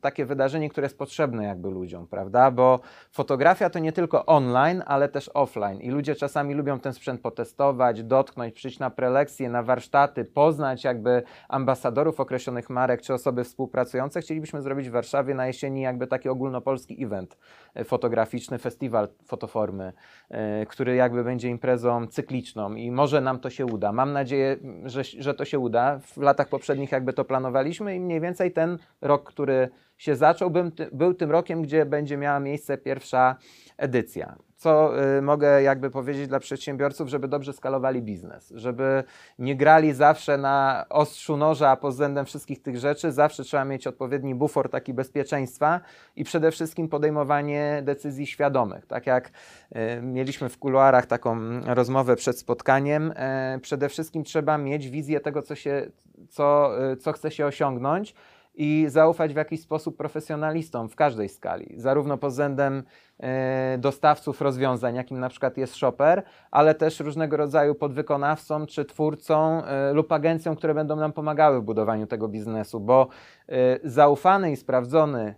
takie 0.00 0.26
wydarzenie, 0.26 0.70
które 0.70 0.84
jest 0.84 0.98
potrzebne 0.98 1.44
jakby 1.44 1.70
ludziom, 1.70 2.06
prawda? 2.06 2.50
Bo 2.50 2.80
fotografia 3.12 3.70
to 3.70 3.78
nie 3.78 3.92
tylko 3.92 4.26
online, 4.26 4.82
ale 4.86 5.08
też 5.08 5.30
offline 5.34 5.80
i 5.80 5.90
ludzie 5.90 6.14
czasami 6.14 6.54
lubią 6.54 6.80
ten 6.80 6.92
sprzęt 6.92 7.20
potestować, 7.20 8.02
dotknąć, 8.02 8.54
przyjść 8.54 8.78
na 8.78 8.90
prelekcje, 8.90 9.50
na 9.50 9.62
warsztaty, 9.62 10.24
poznać 10.24 10.84
jakby 10.84 11.22
ambasadorów 11.48 12.20
określonych 12.20 12.70
marek 12.70 13.02
czy 13.02 13.14
osoby 13.14 13.44
współpracujące. 13.44 14.20
Chcielibyśmy 14.20 14.62
zrobić 14.62 14.88
w 14.88 14.92
Warszawie 14.92 15.34
na 15.34 15.46
jesieni 15.46 15.80
jakby 15.80 16.06
taki 16.06 16.28
ogólnopolski 16.28 17.04
event 17.04 17.38
e, 17.74 17.84
fotograficzny, 17.84 18.58
festiwal 18.58 19.08
fotoformy, 19.24 19.92
yy, 20.30 20.36
który 20.66 20.94
jakby 20.94 21.24
będzie 21.24 21.48
imprezą 21.48 22.06
cykliczną 22.06 22.74
i 22.74 22.90
może 22.90 23.20
nam 23.20 23.38
to 23.40 23.47
to 23.48 23.54
się 23.54 23.66
uda. 23.66 23.92
Mam 23.92 24.12
nadzieję, 24.12 24.56
że, 24.84 25.04
że 25.04 25.34
to 25.34 25.44
się 25.44 25.58
uda. 25.58 25.98
W 25.98 26.16
latach 26.16 26.48
poprzednich 26.48 26.92
jakby 26.92 27.12
to 27.12 27.24
planowaliśmy 27.24 27.96
i 27.96 28.00
mniej 28.00 28.20
więcej 28.20 28.52
ten 28.52 28.78
rok, 29.00 29.24
który 29.24 29.68
się 29.98 30.16
zaczął, 30.16 30.50
był, 30.50 30.70
był 30.92 31.14
tym 31.14 31.30
rokiem, 31.30 31.62
gdzie 31.62 31.86
będzie 31.86 32.16
miała 32.16 32.40
miejsce 32.40 32.78
pierwsza 32.78 33.36
edycja. 33.76 34.36
Co 34.58 34.92
y, 35.18 35.22
mogę 35.22 35.62
jakby 35.62 35.90
powiedzieć 35.90 36.28
dla 36.28 36.40
przedsiębiorców, 36.40 37.08
żeby 37.08 37.28
dobrze 37.28 37.52
skalowali 37.52 38.02
biznes, 38.02 38.52
żeby 38.56 39.04
nie 39.38 39.56
grali 39.56 39.92
zawsze 39.92 40.38
na 40.38 40.86
ostrzu 40.88 41.36
noża 41.36 41.76
pod 41.76 41.92
względem 41.92 42.26
wszystkich 42.26 42.62
tych 42.62 42.78
rzeczy, 42.78 43.12
zawsze 43.12 43.44
trzeba 43.44 43.64
mieć 43.64 43.86
odpowiedni 43.86 44.34
bufor 44.34 44.70
taki 44.70 44.94
bezpieczeństwa 44.94 45.80
i 46.16 46.24
przede 46.24 46.50
wszystkim 46.50 46.88
podejmowanie 46.88 47.82
decyzji 47.84 48.26
świadomych. 48.26 48.86
Tak 48.86 49.06
jak 49.06 49.28
y, 49.28 50.02
mieliśmy 50.02 50.48
w 50.48 50.58
kuluarach 50.58 51.06
taką 51.06 51.60
rozmowę 51.60 52.16
przed 52.16 52.38
spotkaniem, 52.38 53.12
y, 53.56 53.60
przede 53.60 53.88
wszystkim 53.88 54.24
trzeba 54.24 54.58
mieć 54.58 54.88
wizję 54.88 55.20
tego, 55.20 55.42
co, 55.42 55.54
się, 55.54 55.90
co, 56.28 56.70
co 57.00 57.12
chce 57.12 57.30
się 57.30 57.46
osiągnąć 57.46 58.14
i 58.58 58.86
zaufać 58.88 59.32
w 59.32 59.36
jakiś 59.36 59.60
sposób 59.60 59.96
profesjonalistom 59.96 60.88
w 60.88 60.96
każdej 60.96 61.28
skali, 61.28 61.74
zarówno 61.76 62.18
pod 62.18 62.30
względem 62.30 62.82
e, 63.20 63.78
dostawców 63.78 64.40
rozwiązań, 64.40 64.94
jakim 64.94 65.20
na 65.20 65.28
przykład 65.28 65.56
jest 65.56 65.74
Shopper, 65.74 66.22
ale 66.50 66.74
też 66.74 67.00
różnego 67.00 67.36
rodzaju 67.36 67.74
podwykonawcom 67.74 68.66
czy 68.66 68.84
twórcom 68.84 69.62
e, 69.66 69.92
lub 69.92 70.12
agencjom, 70.12 70.56
które 70.56 70.74
będą 70.74 70.96
nam 70.96 71.12
pomagały 71.12 71.60
w 71.60 71.64
budowaniu 71.64 72.06
tego 72.06 72.28
biznesu, 72.28 72.80
bo 72.80 73.08
e, 73.48 73.54
zaufany 73.84 74.52
i 74.52 74.56
sprawdzony 74.56 75.34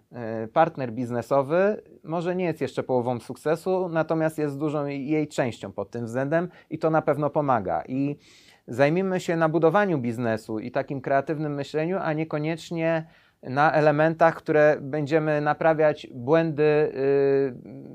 partner 0.52 0.92
biznesowy 0.92 1.83
może 2.04 2.37
nie 2.37 2.44
jest 2.44 2.61
jeszcze 2.61 2.83
połową 2.83 3.20
sukcesu, 3.20 3.88
natomiast 3.88 4.38
jest 4.38 4.59
dużą 4.59 4.87
jej 4.87 5.28
częścią 5.28 5.72
pod 5.72 5.90
tym 5.90 6.04
względem 6.04 6.48
i 6.70 6.78
to 6.78 6.90
na 6.90 7.02
pewno 7.02 7.30
pomaga. 7.30 7.83
I 7.88 8.16
zajmijmy 8.74 9.20
się 9.20 9.37
na 9.37 9.48
budowaniu 9.48 9.98
biznesu 9.98 10.59
i 10.59 10.70
takim 10.70 11.00
kreatywnym 11.00 11.54
myśleniu, 11.54 11.98
a 12.02 12.12
niekoniecznie 12.12 13.06
na 13.42 13.72
elementach, 13.72 14.35
które 14.37 14.76
będziemy 14.80 15.40
naprawiać 15.40 16.06
błędy 16.14 16.92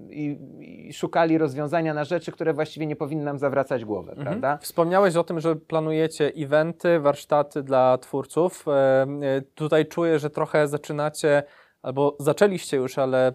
yy, 0.09 0.15
i, 0.15 0.39
i 0.87 0.93
szukali 0.93 1.37
rozwiązania 1.37 1.93
na 1.93 2.03
rzeczy, 2.03 2.31
które 2.31 2.53
właściwie 2.53 2.85
nie 2.87 2.95
powinny 2.95 3.25
nam 3.25 3.39
zawracać 3.39 3.85
głowę, 3.85 4.11
Mhm. 4.11 4.27
prawda? 4.27 4.57
Wspomniałeś 4.61 5.15
o 5.15 5.23
tym, 5.23 5.39
że 5.39 5.55
planujecie 5.55 6.31
eventy, 6.37 6.99
warsztaty 6.99 7.63
dla 7.63 7.97
twórców. 7.97 8.65
E, 8.67 8.71
e, 8.71 9.41
Tutaj 9.55 9.85
czuję, 9.85 10.19
że 10.19 10.29
trochę 10.29 10.67
zaczynacie, 10.67 11.43
albo 11.85 12.15
zaczęliście 12.19 12.77
już, 12.77 12.97
ale 12.97 13.31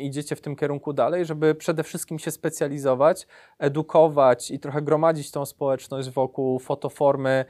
idziecie 0.00 0.36
w 0.36 0.40
tym 0.40 0.56
kierunku 0.56 0.92
dalej, 0.92 1.24
żeby 1.24 1.54
przede 1.54 1.82
wszystkim 1.82 2.18
się 2.18 2.30
specjalizować, 2.30 3.26
edukować 3.58 4.50
i 4.50 4.60
trochę 4.60 4.82
gromadzić 4.82 5.30
tą 5.30 5.46
społeczność 5.46 6.10
wokół 6.10 6.58
fotoformy 6.58 7.44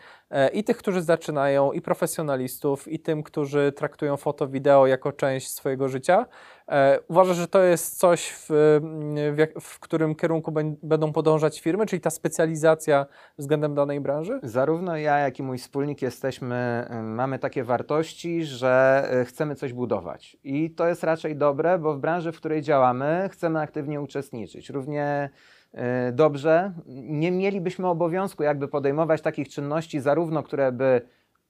i 0.52 0.64
tych, 0.64 0.76
którzy 0.76 1.02
zaczynają, 1.02 1.72
i 1.72 1.80
profesjonalistów, 1.80 2.88
i 2.88 2.98
tym, 2.98 3.22
którzy 3.22 3.72
traktują 3.72 4.16
foto, 4.16 4.48
wideo 4.48 4.86
jako 4.86 5.12
część 5.12 5.50
swojego 5.50 5.88
życia. 5.88 6.26
E, 6.68 6.98
Uważasz, 7.08 7.36
że 7.36 7.48
to 7.48 7.62
jest 7.62 7.98
coś, 7.98 8.30
w, 8.30 8.46
w, 9.36 9.60
w 9.60 9.80
którym 9.80 10.14
kierunku 10.14 10.52
bę- 10.52 10.76
będą 10.82 11.12
podążać 11.12 11.60
firmy, 11.60 11.86
czyli 11.86 12.00
ta 12.00 12.10
specjalizacja 12.10 13.06
względem 13.38 13.74
danej 13.74 14.00
branży? 14.00 14.40
Zarówno 14.42 14.96
ja, 14.96 15.18
jak 15.18 15.38
i 15.38 15.42
mój 15.42 15.58
wspólnik 15.58 16.02
jesteśmy, 16.02 16.88
y, 16.90 17.02
mamy 17.02 17.38
takie 17.38 17.64
wartości, 17.64 18.44
że 18.44 19.08
y, 19.22 19.24
chcemy 19.24 19.54
coś 19.54 19.72
budować. 19.72 20.36
I 20.44 20.70
to 20.70 20.88
jest 20.88 21.04
raczej 21.04 21.36
dobre, 21.36 21.78
bo 21.78 21.94
w 21.94 21.98
branży, 21.98 22.32
w 22.32 22.36
której 22.36 22.62
działamy, 22.62 23.28
chcemy 23.32 23.60
aktywnie 23.60 24.00
uczestniczyć. 24.00 24.70
Równie 24.70 25.30
dobrze. 26.12 26.72
Nie 26.86 27.32
mielibyśmy 27.32 27.88
obowiązku 27.88 28.42
jakby 28.42 28.68
podejmować 28.68 29.22
takich 29.22 29.48
czynności, 29.48 30.00
zarówno 30.00 30.42
które 30.42 30.72
by 30.72 31.02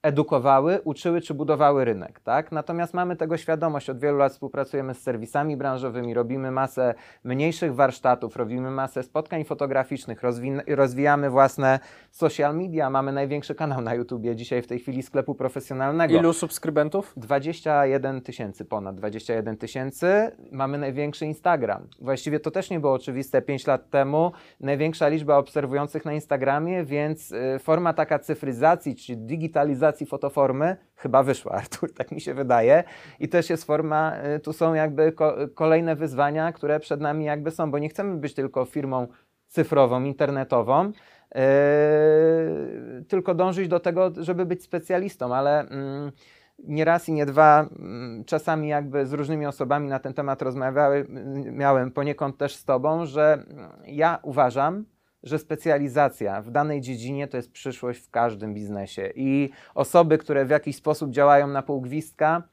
edukowały, 0.03 0.81
uczyły 0.83 1.21
czy 1.21 1.33
budowały 1.33 1.85
rynek, 1.85 2.19
tak? 2.19 2.51
Natomiast 2.51 2.93
mamy 2.93 3.15
tego 3.15 3.37
świadomość, 3.37 3.89
od 3.89 3.99
wielu 3.99 4.17
lat 4.17 4.31
współpracujemy 4.31 4.93
z 4.93 5.01
serwisami 5.01 5.57
branżowymi, 5.57 6.13
robimy 6.13 6.51
masę 6.51 6.93
mniejszych 7.23 7.75
warsztatów, 7.75 8.35
robimy 8.35 8.71
masę 8.71 9.03
spotkań 9.03 9.43
fotograficznych, 9.43 10.21
rozwin- 10.23 10.75
rozwijamy 10.75 11.29
własne 11.29 11.79
social 12.11 12.55
media, 12.57 12.89
mamy 12.89 13.11
największy 13.11 13.55
kanał 13.55 13.81
na 13.81 13.95
YouTubie 13.95 14.35
dzisiaj 14.35 14.61
w 14.61 14.67
tej 14.67 14.79
chwili 14.79 15.03
sklepu 15.03 15.35
profesjonalnego. 15.35 16.13
Ilu 16.13 16.33
subskrybentów? 16.33 17.13
21 17.17 18.21
tysięcy, 18.21 18.65
ponad 18.65 18.95
21 18.95 19.57
tysięcy. 19.57 20.31
Mamy 20.51 20.77
największy 20.77 21.25
Instagram. 21.25 21.87
Właściwie 21.99 22.39
to 22.39 22.51
też 22.51 22.69
nie 22.69 22.79
było 22.79 22.93
oczywiste 22.93 23.41
5 23.41 23.67
lat 23.67 23.89
temu. 23.89 24.31
Największa 24.59 25.07
liczba 25.07 25.37
obserwujących 25.37 26.05
na 26.05 26.13
Instagramie, 26.13 26.83
więc 26.83 27.31
y, 27.31 27.59
forma 27.59 27.93
taka 27.93 28.19
cyfryzacji 28.19 28.95
czy 28.95 29.15
digitalizacji 29.15 29.90
fotoformy 30.05 30.75
chyba 30.95 31.23
wyszła, 31.23 31.51
Artur, 31.61 31.93
tak 31.93 32.11
mi 32.11 32.21
się 32.21 32.33
wydaje. 32.33 32.83
I 33.19 33.29
też 33.29 33.49
jest 33.49 33.63
forma, 33.63 34.13
y, 34.35 34.39
tu 34.39 34.53
są 34.53 34.73
jakby 34.73 35.11
ko- 35.11 35.35
kolejne 35.55 35.95
wyzwania, 35.95 36.51
które 36.51 36.79
przed 36.79 37.01
nami 37.01 37.25
jakby 37.25 37.51
są, 37.51 37.71
bo 37.71 37.79
nie 37.79 37.89
chcemy 37.89 38.17
być 38.17 38.33
tylko 38.33 38.65
firmą 38.65 39.07
cyfrową, 39.47 40.03
internetową, 40.03 40.91
Yy, 41.35 43.03
tylko 43.07 43.35
dążyć 43.35 43.67
do 43.67 43.79
tego, 43.79 44.11
żeby 44.17 44.45
być 44.45 44.63
specjalistą, 44.63 45.35
ale 45.35 45.59
mm, 45.59 46.11
nie 46.63 46.85
raz 46.85 47.09
i 47.09 47.13
nie 47.13 47.25
dwa, 47.25 47.69
mm, 47.79 48.23
czasami 48.25 48.67
jakby 48.67 49.05
z 49.05 49.13
różnymi 49.13 49.45
osobami 49.45 49.89
na 49.89 49.99
ten 49.99 50.13
temat 50.13 50.41
rozmawiałem, 50.41 51.07
miałem 51.51 51.91
poniekąd 51.91 52.37
też 52.37 52.55
z 52.55 52.65
Tobą, 52.65 53.05
że 53.05 53.33
mm, 53.33 53.71
ja 53.85 54.19
uważam, 54.21 54.85
że 55.23 55.39
specjalizacja 55.39 56.41
w 56.41 56.51
danej 56.51 56.81
dziedzinie 56.81 57.27
to 57.27 57.37
jest 57.37 57.51
przyszłość 57.51 57.99
w 57.99 58.09
każdym 58.09 58.53
biznesie 58.53 59.11
i 59.15 59.49
osoby, 59.75 60.17
które 60.17 60.45
w 60.45 60.49
jakiś 60.49 60.75
sposób 60.75 61.11
działają 61.11 61.47
na 61.47 61.61
pół 61.61 61.81
gwizdka, 61.81 62.43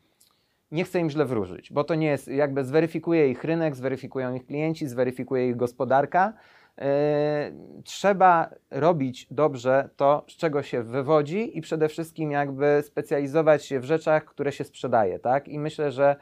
nie 0.71 0.85
chcę 0.85 1.01
im 1.01 1.11
źle 1.11 1.25
wróżyć, 1.25 1.73
bo 1.73 1.85
to 1.85 1.95
nie 1.95 2.07
jest, 2.07 2.29
jakby 2.29 2.65
zweryfikuje 2.65 3.31
ich 3.31 3.45
rynek, 3.45 3.77
zweryfikują 3.77 4.35
ich 4.35 4.47
klienci, 4.47 4.89
zweryfikuje 4.89 5.49
ich 5.49 5.57
gospodarka. 5.57 6.33
Yy, 6.79 6.85
trzeba 7.85 8.51
robić 8.71 9.27
dobrze 9.31 9.89
to, 9.97 10.25
z 10.29 10.37
czego 10.37 10.63
się 10.63 10.83
wywodzi 10.83 11.59
i 11.59 11.61
przede 11.61 11.89
wszystkim 11.89 12.31
jakby 12.31 12.83
specjalizować 12.87 13.65
się 13.65 13.81
w 13.81 13.85
rzeczach, 13.85 14.25
które 14.25 14.53
się 14.53 14.65
sprzedaje, 14.65 15.19
tak? 15.19 15.49
I 15.49 15.59
myślę, 15.59 15.93
że 15.93 16.17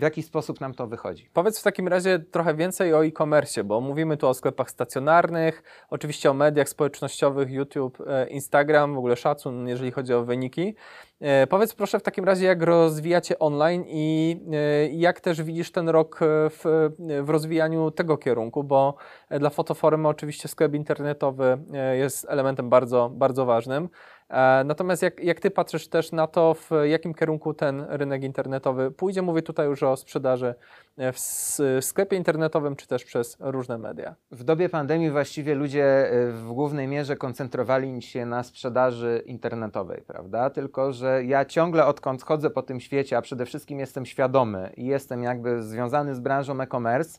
w 0.00 0.02
jaki 0.02 0.22
sposób 0.22 0.60
nam 0.60 0.74
to 0.74 0.86
wychodzi. 0.86 1.30
Powiedz 1.32 1.60
w 1.60 1.62
takim 1.62 1.88
razie 1.88 2.18
trochę 2.18 2.54
więcej 2.54 2.94
o 2.94 3.04
e-commerce, 3.04 3.64
bo 3.64 3.80
mówimy 3.80 4.16
tu 4.16 4.28
o 4.28 4.34
sklepach 4.34 4.70
stacjonarnych, 4.70 5.62
oczywiście 5.90 6.30
o 6.30 6.34
mediach 6.34 6.68
społecznościowych, 6.68 7.50
YouTube, 7.50 7.98
e, 8.06 8.28
Instagram, 8.28 8.94
w 8.94 8.98
ogóle 8.98 9.16
szacun, 9.16 9.68
jeżeli 9.68 9.90
chodzi 9.90 10.14
o 10.14 10.24
wyniki. 10.24 10.74
E, 11.20 11.46
Powiedz 11.46 11.74
proszę 11.74 11.98
w 11.98 12.02
takim 12.02 12.24
razie, 12.24 12.46
jak 12.46 12.62
rozwijacie 12.62 13.38
online 13.38 13.84
i 13.86 14.36
e, 14.52 14.88
jak 14.88 15.20
też 15.20 15.42
widzisz 15.42 15.72
ten 15.72 15.88
rok 15.88 16.20
w, 16.22 16.90
w 17.22 17.30
rozwijaniu 17.30 17.90
tego 17.90 18.16
kierunku, 18.18 18.64
bo 18.64 18.94
dla 19.30 19.50
fotoformy 19.50 20.08
oczywiście 20.08 20.48
sklep 20.48 20.74
internetowy 20.74 21.58
jest 21.92 22.26
elementem 22.28 22.70
bardzo, 22.70 23.10
bardzo 23.14 23.46
ważnym. 23.46 23.88
E, 24.30 24.64
Natomiast 24.64 25.02
jak, 25.02 25.24
jak 25.24 25.40
Ty 25.40 25.50
patrzysz 25.50 25.88
też 25.88 26.12
na 26.12 26.26
to, 26.26 26.54
w 26.54 26.70
jakim 26.84 27.14
kierunku 27.14 27.54
ten 27.54 27.86
rynek 27.88 28.22
internetowy 28.22 28.90
pójdzie, 28.90 29.22
mówię 29.22 29.42
tutaj 29.42 29.66
już 29.66 29.82
o 29.82 29.96
sprzedaży 29.96 30.54
e, 30.96 31.12
w 31.12 31.18
sklepie 31.80 32.16
internetowym, 32.16 32.76
czy 32.76 32.86
też 32.86 33.04
przez 33.04 33.36
różne 33.40 33.78
media. 33.78 34.14
W 34.30 34.44
dobie 34.44 34.68
pandemii 34.68 35.10
właściwie 35.10 35.54
ludzie 35.54 36.12
y, 36.12 36.32
w 36.32 36.52
głównej 36.52 36.88
mierze 36.88 37.16
koncentrowali 37.16 38.02
się 38.02 38.26
na 38.26 38.42
sprzedaży 38.42 39.22
internetowej, 39.26 40.02
prawda? 40.06 40.50
Tylko, 40.50 40.92
że 40.92 41.24
ja 41.24 41.44
ciągle 41.44 41.86
odkąd 41.86 42.22
chodzę 42.22 42.50
po 42.50 42.62
tym 42.62 42.80
świecie, 42.80 43.16
a 43.16 43.22
przede 43.22 43.46
wszystkim 43.46 43.78
jestem 43.78 44.06
świadomy 44.06 44.72
i 44.76 44.86
jestem 44.86 45.22
jakby 45.22 45.62
związany 45.62 46.14
z 46.14 46.20
branżą 46.20 46.60
e-commerce, 46.60 47.18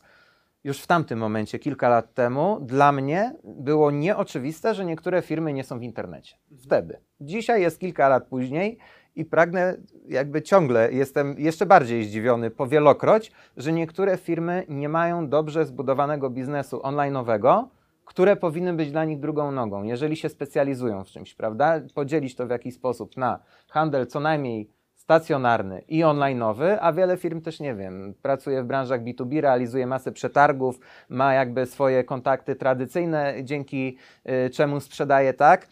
już 0.64 0.80
w 0.80 0.86
tamtym 0.86 1.18
momencie, 1.18 1.58
kilka 1.58 1.88
lat 1.88 2.14
temu, 2.14 2.58
dla 2.60 2.92
mnie 2.92 3.34
było 3.44 3.90
nieoczywiste, 3.90 4.74
że 4.74 4.84
niektóre 4.84 5.22
firmy 5.22 5.52
nie 5.52 5.64
są 5.64 5.78
w 5.78 5.82
internecie. 5.82 6.36
Wtedy. 6.64 7.00
Dzisiaj 7.20 7.62
jest 7.62 7.80
kilka 7.80 8.08
lat 8.08 8.26
później 8.26 8.78
i 9.16 9.24
pragnę, 9.24 9.76
jakby 10.08 10.42
ciągle 10.42 10.92
jestem 10.92 11.34
jeszcze 11.38 11.66
bardziej 11.66 12.04
zdziwiony 12.04 12.50
powielokroć, 12.50 13.32
że 13.56 13.72
niektóre 13.72 14.16
firmy 14.16 14.64
nie 14.68 14.88
mają 14.88 15.28
dobrze 15.28 15.66
zbudowanego 15.66 16.30
biznesu 16.30 16.78
online'owego, 16.78 17.64
które 18.04 18.36
powinny 18.36 18.72
być 18.72 18.90
dla 18.90 19.04
nich 19.04 19.20
drugą 19.20 19.52
nogą, 19.52 19.82
jeżeli 19.82 20.16
się 20.16 20.28
specjalizują 20.28 21.04
w 21.04 21.08
czymś, 21.08 21.34
prawda? 21.34 21.80
Podzielić 21.94 22.34
to 22.36 22.46
w 22.46 22.50
jakiś 22.50 22.74
sposób 22.74 23.16
na 23.16 23.38
handel 23.68 24.06
co 24.06 24.20
najmniej 24.20 24.70
stacjonarny 25.02 25.82
i 25.88 26.04
online'owy, 26.04 26.78
a 26.80 26.92
wiele 26.92 27.16
firm 27.16 27.40
też 27.40 27.60
nie 27.60 27.74
wiem, 27.74 28.14
pracuje 28.22 28.62
w 28.62 28.66
branżach 28.66 29.02
B2B, 29.04 29.40
realizuje 29.40 29.86
masę 29.86 30.12
przetargów, 30.12 30.78
ma 31.08 31.34
jakby 31.34 31.66
swoje 31.66 32.04
kontakty 32.04 32.56
tradycyjne, 32.56 33.34
dzięki 33.42 33.98
y, 34.46 34.50
czemu 34.50 34.80
sprzedaje 34.80 35.34
tak. 35.34 35.68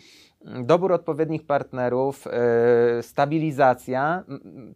Dobór 0.65 0.93
odpowiednich 0.93 1.47
partnerów, 1.47 2.27
y, 2.27 3.03
stabilizacja 3.03 4.25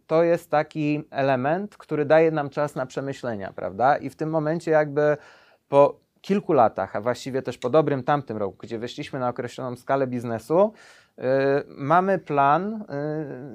to 0.07 0.23
jest 0.23 0.51
taki 0.51 1.03
element, 1.11 1.77
który 1.77 2.05
daje 2.05 2.31
nam 2.31 2.49
czas 2.49 2.75
na 2.75 2.85
przemyślenia, 2.85 3.53
prawda? 3.53 3.97
I 3.97 4.09
w 4.09 4.15
tym 4.15 4.29
momencie 4.29 4.71
jakby 4.71 5.17
po 5.69 5.99
kilku 6.21 6.53
latach, 6.53 6.95
a 6.95 7.01
właściwie 7.01 7.41
też 7.41 7.57
po 7.57 7.69
dobrym 7.69 8.03
tamtym 8.03 8.37
roku, 8.37 8.57
gdzie 8.59 8.79
weszliśmy 8.79 9.19
na 9.19 9.29
określoną 9.29 9.75
skalę 9.75 10.07
biznesu, 10.07 10.73
mamy 11.67 12.19
plan 12.19 12.73
e, 12.73 12.85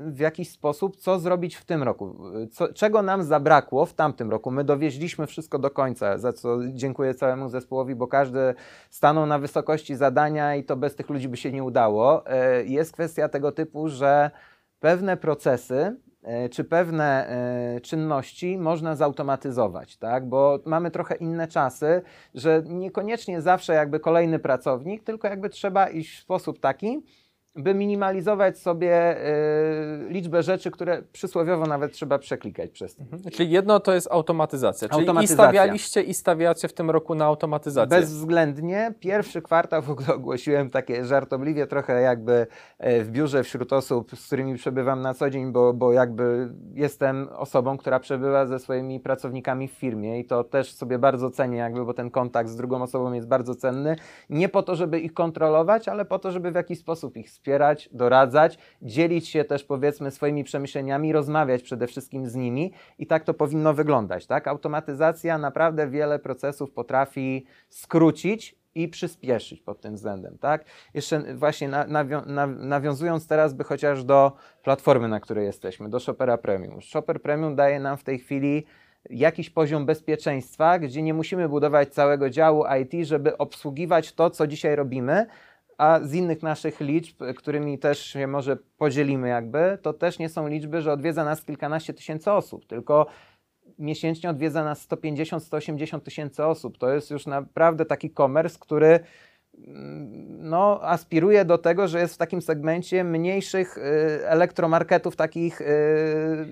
w 0.07 0.19
jakiś 0.19 0.51
sposób, 0.51 0.97
co 0.97 1.19
zrobić 1.19 1.57
w 1.57 1.65
tym 1.65 1.83
roku. 1.83 2.17
Co, 2.53 2.73
czego 2.73 3.03
nam 3.03 3.23
zabrakło 3.23 3.87
w 3.87 3.95
tamtym 3.95 4.31
roku? 4.31 4.51
My 4.51 4.65
dowieźliśmy 4.65 5.27
wszystko 5.27 5.59
do 5.59 5.71
końca, 5.71 6.19
za 6.19 6.33
co 6.33 6.59
dziękuję 6.73 7.15
całemu 7.15 7.49
zespołowi, 7.49 7.95
bo 7.95 8.07
każdy 8.07 8.55
stanął 8.91 9.27
na 9.27 9.39
wysokości 9.39 9.97
zadania 9.97 10.55
i 10.55 10.65
to 10.65 10.77
bez 10.77 10.97
tych 10.97 11.11
ludzi 11.11 11.29
by 11.29 11.37
się 11.37 11.53
nie 11.53 11.65
udało. 11.65 12.27
E, 12.27 12.65
jest 12.65 12.93
kwestia 12.93 13.29
tego 13.29 13.53
typu, 13.53 13.89
że 13.89 14.31
pewne 14.81 15.17
procesy 15.17 15.97
czy 16.51 16.65
pewne 16.65 17.37
czynności 17.83 18.59
można 18.59 18.97
zautomatyzować, 18.97 19.97
tak? 19.97 20.29
Bo 20.29 20.59
mamy 20.65 20.91
trochę 20.91 21.15
inne 21.15 21.49
czasy, 21.49 22.03
że 22.35 22.63
niekoniecznie 22.67 23.41
zawsze 23.41 23.75
jakby 23.75 24.01
kolejny 24.01 24.39
pracownik, 24.39 25.05
tylko 25.05 25.29
jakby 25.29 25.49
trzeba 25.49 25.89
iść 25.89 26.19
w 26.19 26.23
sposób 26.23 26.61
taki, 26.61 27.03
by 27.57 27.75
minimalizować 27.75 28.59
sobie 28.59 29.17
y, 30.07 30.09
liczbę 30.09 30.43
rzeczy, 30.43 30.71
które 30.71 31.03
przysłowiowo 31.03 31.67
nawet 31.67 31.93
trzeba 31.93 32.19
przeklikać 32.19 32.71
przez 32.71 32.97
to. 32.97 33.03
Mhm. 33.03 33.23
Czyli 33.23 33.51
jedno 33.51 33.81
to 33.81 33.95
jest 33.95 34.09
automatyzacja. 34.11 34.89
Czyli 34.89 35.01
Automatyzacja. 35.01 35.45
i 35.45 35.49
stawialiście 35.49 36.03
i 36.03 36.15
stawiacie 36.15 36.69
w 36.69 36.73
tym 36.73 36.91
roku 36.91 37.15
na 37.15 37.25
automatyzację. 37.25 37.99
Bezwzględnie. 37.99 38.95
Pierwszy 39.01 39.43
kwartał 39.43 39.83
w 39.83 39.91
ogóle 39.91 40.15
ogłosiłem 40.15 40.71
takie 40.71 41.05
żartobliwie 41.05 41.67
trochę 41.67 42.01
jakby 42.01 42.47
e, 42.79 43.05
w 43.05 43.11
biurze 43.11 43.45
wśród 43.45 43.73
osób, 43.73 44.11
z 44.17 44.27
którymi 44.27 44.55
przebywam 44.55 45.03
na 45.03 45.15
co 45.15 45.31
dzień, 45.31 45.53
bo, 45.53 45.73
bo 45.73 45.93
jakby 45.93 46.49
jestem 46.75 47.29
osobą, 47.37 47.77
która 47.77 48.01
przebywa 48.01 48.47
ze 48.47 48.59
swoimi 48.59 49.01
pracownikami 49.01 49.69
w 49.69 49.73
firmie 49.73 50.21
i 50.21 50.25
to 50.25 50.45
też 50.45 50.75
sobie 50.75 50.99
bardzo 50.99 51.31
cenię 51.31 51.59
jakby, 51.59 51.85
bo 51.85 51.95
ten 51.95 52.11
kontakt 52.11 52.51
z 52.51 52.57
drugą 52.57 52.83
osobą 52.83 53.13
jest 53.13 53.29
bardzo 53.29 53.55
cenny. 53.55 53.97
Nie 54.31 54.49
po 54.49 54.63
to, 54.63 54.77
żeby 54.77 55.01
ich 55.01 55.15
kontrolować, 55.15 55.89
ale 55.89 56.05
po 56.05 56.19
to, 56.19 56.33
żeby 56.33 56.53
w 56.53 56.55
jakiś 56.55 56.79
sposób 56.79 57.17
ich 57.17 57.31
wspierać, 57.41 57.89
doradzać, 57.93 58.59
dzielić 58.83 59.29
się 59.29 59.45
też 59.45 59.65
powiedzmy 59.65 60.11
swoimi 60.11 60.45
przemyśleniami, 60.45 61.13
rozmawiać 61.13 61.63
przede 61.63 61.87
wszystkim 61.87 62.27
z 62.27 62.35
nimi 62.35 62.73
i 62.99 63.07
tak 63.07 63.25
to 63.25 63.35
powinno 63.35 63.75
wyglądać. 63.75 64.27
Tak? 64.27 64.49
Automatyzacja 64.49 65.39
naprawdę 65.39 65.89
wiele 65.89 66.19
procesów 66.19 66.71
potrafi 66.71 67.47
skrócić 67.69 68.57
i 68.75 68.89
przyspieszyć 68.89 69.61
pod 69.61 69.81
tym 69.81 69.95
względem. 69.95 70.39
Tak? 70.39 70.65
Jeszcze 70.95 71.35
właśnie 71.35 71.69
nawią 71.69 72.23
nawiązując 72.59 73.27
teraz 73.27 73.55
by 73.55 73.65
chociaż 73.65 74.05
do 74.05 74.33
platformy, 74.63 75.09
na 75.09 75.21
której 75.21 75.47
jesteśmy, 75.47 75.89
do 75.89 76.01
Shopera 76.01 76.39
Premium. 76.39 76.83
Shopper 76.83 77.23
Premium 77.23 77.57
daje 77.57 77.81
nam 77.81 77.97
w 77.97 78.05
tej 78.05 78.19
chwili 78.19 78.65
jakiś 79.11 79.51
poziom 79.51 79.87
bezpieczeństwa, 79.87 80.79
gdzie 80.79 81.03
nie 81.03 81.15
musimy 81.15 81.49
budować 81.49 81.89
całego 81.89 82.31
działu 82.31 82.65
IT, 82.83 83.07
żeby 83.07 83.39
obsługiwać 83.39 84.13
to, 84.13 84.31
co 84.31 84.47
dzisiaj 84.47 84.77
robimy, 84.77 85.27
a 85.81 86.01
z 86.03 86.15
innych 86.15 86.43
naszych 86.43 86.81
liczb, 86.81 87.23
którymi 87.37 87.79
też 87.79 88.07
się 88.07 88.27
może 88.27 88.57
podzielimy 88.57 89.29
jakby, 89.29 89.79
to 89.83 89.93
też 89.93 90.19
nie 90.19 90.29
są 90.29 90.49
liczby, 90.49 90.83
że 90.83 90.93
odwiedza 90.93 91.25
nas 91.25 91.45
kilkanaście 91.45 91.95
tysięcy 91.95 92.33
osób, 92.33 92.67
tylko 92.67 93.07
miesięcznie 93.79 94.31
odwiedza 94.31 94.65
nas 94.65 94.89
150-180 94.89 96.01
tysięcy 96.01 96.45
osób. 96.45 96.79
To 96.79 96.91
jest 96.91 97.11
już 97.11 97.27
naprawdę 97.27 97.85
taki 97.85 98.11
komers, 98.11 98.59
który 98.59 99.01
no, 100.41 100.81
aspiruje 100.83 101.45
do 101.45 101.59
tego, 101.59 101.89
że 101.89 102.01
jest 102.01 102.15
w 102.15 102.19
takim 102.19 102.43
segmencie 102.43 103.05
mniejszych 103.05 103.79
y, 103.79 103.81
elektromarketów, 104.29 105.17
takich 105.17 105.61
y, 105.61 105.67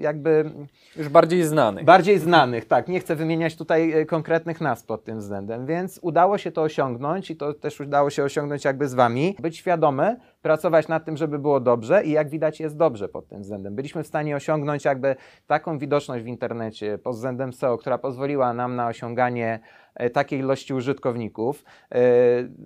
jakby. 0.00 0.50
Już 0.96 1.08
bardziej 1.08 1.44
znanych. 1.44 1.84
Bardziej 1.84 2.18
znanych, 2.18 2.64
tak. 2.64 2.88
Nie 2.88 3.00
chcę 3.00 3.16
wymieniać 3.16 3.56
tutaj 3.56 4.00
y, 4.00 4.06
konkretnych 4.06 4.60
nazw 4.60 4.86
pod 4.86 5.04
tym 5.04 5.18
względem, 5.18 5.66
więc 5.66 5.98
udało 6.02 6.38
się 6.38 6.52
to 6.52 6.62
osiągnąć 6.62 7.30
i 7.30 7.36
to 7.36 7.54
też 7.54 7.80
udało 7.80 8.10
się 8.10 8.24
osiągnąć 8.24 8.64
jakby 8.64 8.88
z 8.88 8.94
Wami. 8.94 9.36
Być 9.40 9.56
świadomy, 9.56 10.16
pracować 10.42 10.88
nad 10.88 11.04
tym, 11.04 11.16
żeby 11.16 11.38
było 11.38 11.60
dobrze 11.60 12.04
i 12.04 12.10
jak 12.10 12.28
widać 12.28 12.60
jest 12.60 12.76
dobrze 12.76 13.08
pod 13.08 13.28
tym 13.28 13.42
względem. 13.42 13.74
Byliśmy 13.74 14.02
w 14.02 14.06
stanie 14.06 14.36
osiągnąć 14.36 14.84
jakby 14.84 15.16
taką 15.46 15.78
widoczność 15.78 16.24
w 16.24 16.26
internecie 16.26 16.98
pod 16.98 17.14
względem 17.14 17.52
SEO, 17.52 17.78
która 17.78 17.98
pozwoliła 17.98 18.52
nam 18.52 18.76
na 18.76 18.88
osiąganie 18.88 19.60
e, 19.94 20.10
takiej 20.10 20.38
ilości 20.38 20.74
użytkowników. 20.74 21.64
E, 21.94 21.98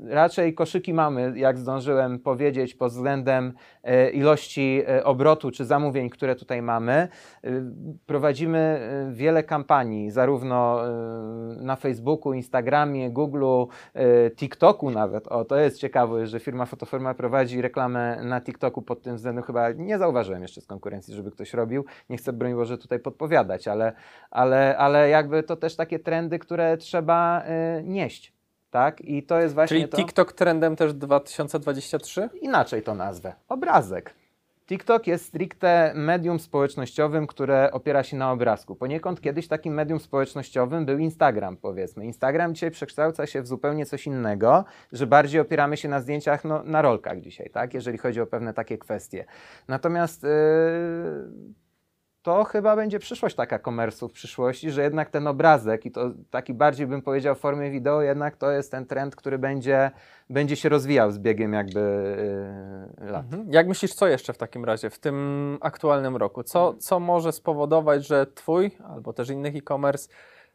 raczej 0.08 0.54
koszyki 0.54 0.94
mamy, 0.94 1.32
jak 1.37 1.58
zdążyłem 1.58 2.18
powiedzieć, 2.18 2.74
pod 2.74 2.92
względem 2.92 3.52
e, 3.82 4.11
ilości 4.11 4.82
obrotu 5.04 5.50
czy 5.50 5.64
zamówień, 5.64 6.11
które 6.11 6.37
tutaj 6.37 6.62
mamy. 6.62 7.08
Prowadzimy 8.06 8.80
wiele 9.12 9.42
kampanii, 9.42 10.11
zarówno 10.11 10.80
na 11.56 11.76
Facebooku, 11.76 12.32
Instagramie, 12.32 13.11
Googleu, 13.11 13.68
TikToku 14.37 14.90
nawet. 14.90 15.28
O, 15.28 15.44
to 15.44 15.56
jest 15.56 15.78
ciekawe, 15.78 16.26
że 16.26 16.40
firma 16.40 16.66
Fotoforma 16.66 17.14
prowadzi 17.14 17.62
reklamę 17.62 18.25
na 18.25 18.40
TikToku 18.40 18.83
pod 18.83 19.03
tym 19.03 19.16
względem 19.16 19.44
chyba 19.44 19.72
nie 19.72 19.98
zauważyłem 19.98 20.42
jeszcze 20.42 20.61
z 20.61 20.66
konkurencji, 20.66 21.14
żeby 21.14 21.31
ktoś 21.31 21.55
robił. 21.55 21.85
Nie 22.11 22.16
chcę, 22.16 22.33
broń 22.33 22.55
Boże, 22.55 22.79
tutaj 22.79 22.98
podpowiadać, 22.98 23.68
ale, 23.68 23.92
ale, 24.31 24.77
ale 24.79 25.09
jakby 25.09 25.42
to 25.42 25.57
też 25.57 25.77
takie 25.77 25.98
trendy, 25.98 26.38
które 26.38 26.77
trzeba 26.77 27.42
y, 27.79 27.83
nieść. 27.85 28.33
Tak? 28.70 29.01
I 29.01 29.22
to 29.22 29.40
jest 29.40 29.55
właśnie 29.55 29.77
Czyli 29.77 29.88
to... 29.88 29.96
TikTok 29.96 30.33
trendem 30.33 30.77
też 30.77 30.94
2023? 30.94 32.29
Inaczej 32.40 32.83
to 32.83 32.94
nazwę. 32.94 33.35
Obrazek. 33.48 34.21
TikTok 34.66 35.07
jest 35.07 35.25
stricte 35.25 35.92
medium 35.94 36.38
społecznościowym, 36.38 37.27
które 37.27 37.70
opiera 37.72 38.03
się 38.03 38.16
na 38.16 38.33
obrazku. 38.33 38.77
Poniekąd 38.77 39.20
kiedyś 39.20 39.48
takim 39.48 39.75
medium 39.75 40.01
społecznościowym 40.01 40.87
był 40.87 40.98
Instagram, 40.98 41.57
powiedzmy. 41.57 42.05
Instagram 42.05 42.55
dzisiaj 42.55 42.70
przekształca 42.70 43.27
się 43.27 43.42
w 43.42 43.46
zupełnie 43.46 43.87
coś 43.87 44.07
innego, 44.07 44.64
że 44.92 45.07
bardziej 45.07 45.40
opieramy 45.40 45.77
się 45.77 45.88
na 45.88 46.01
zdjęciach, 46.01 46.44
no, 46.44 46.62
na 46.62 46.83
rolkach 46.83 47.20
dzisiaj, 47.20 47.51
tak? 47.51 47.75
jeżeli 47.75 47.98
chodzi 47.98 48.20
o 48.20 48.27
pewne 48.27 48.55
takie 48.55 48.79
kwestie. 48.79 49.25
Natomiast 49.68 50.22
yy, 50.22 50.31
to 52.22 52.44
chyba 52.44 52.76
będzie 52.76 52.98
przyszłość 52.98 53.37
taka 53.37 53.58
komersu 53.58 54.08
w 54.08 54.12
przyszłości, 54.12 54.70
że 54.70 54.82
jednak 54.82 55.11
ten 55.11 55.26
obrazek 55.26 55.87
i 55.87 55.90
to 55.90 56.11
taki 56.30 56.54
bardziej 56.54 56.87
bym 56.87 57.02
powiedział 57.02 57.35
w 57.35 57.38
formie 57.38 57.70
wideo, 57.70 58.02
jednak 58.02 58.37
to 58.37 58.50
jest 58.50 58.70
ten 58.70 58.87
trend, 58.87 59.16
który 59.16 59.38
będzie, 59.38 59.90
będzie 60.30 60.56
się 60.56 60.68
rozwijał 60.68 61.11
z 61.11 61.18
biegiem 61.18 61.52
jakby 61.52 61.80
yy, 63.00 63.11
lat. 63.11 63.24
Mhm. 63.24 63.52
Jak 63.52 63.68
myślisz, 63.68 63.94
co 63.94 64.06
jeszcze 64.06 64.32
w 64.32 64.38
takim 64.38 64.64
razie 64.64 64.90
w 64.90 64.98
tym 64.98 65.58
aktualnym 65.61 66.16
roku? 66.16 66.42
Co, 66.42 66.74
co 66.74 67.00
może 67.00 67.32
spowodować, 67.32 68.06
że 68.06 68.26
twój 68.26 68.70
albo 68.88 69.12
też 69.12 69.30
innych 69.30 69.56
e-commerce 69.56 70.08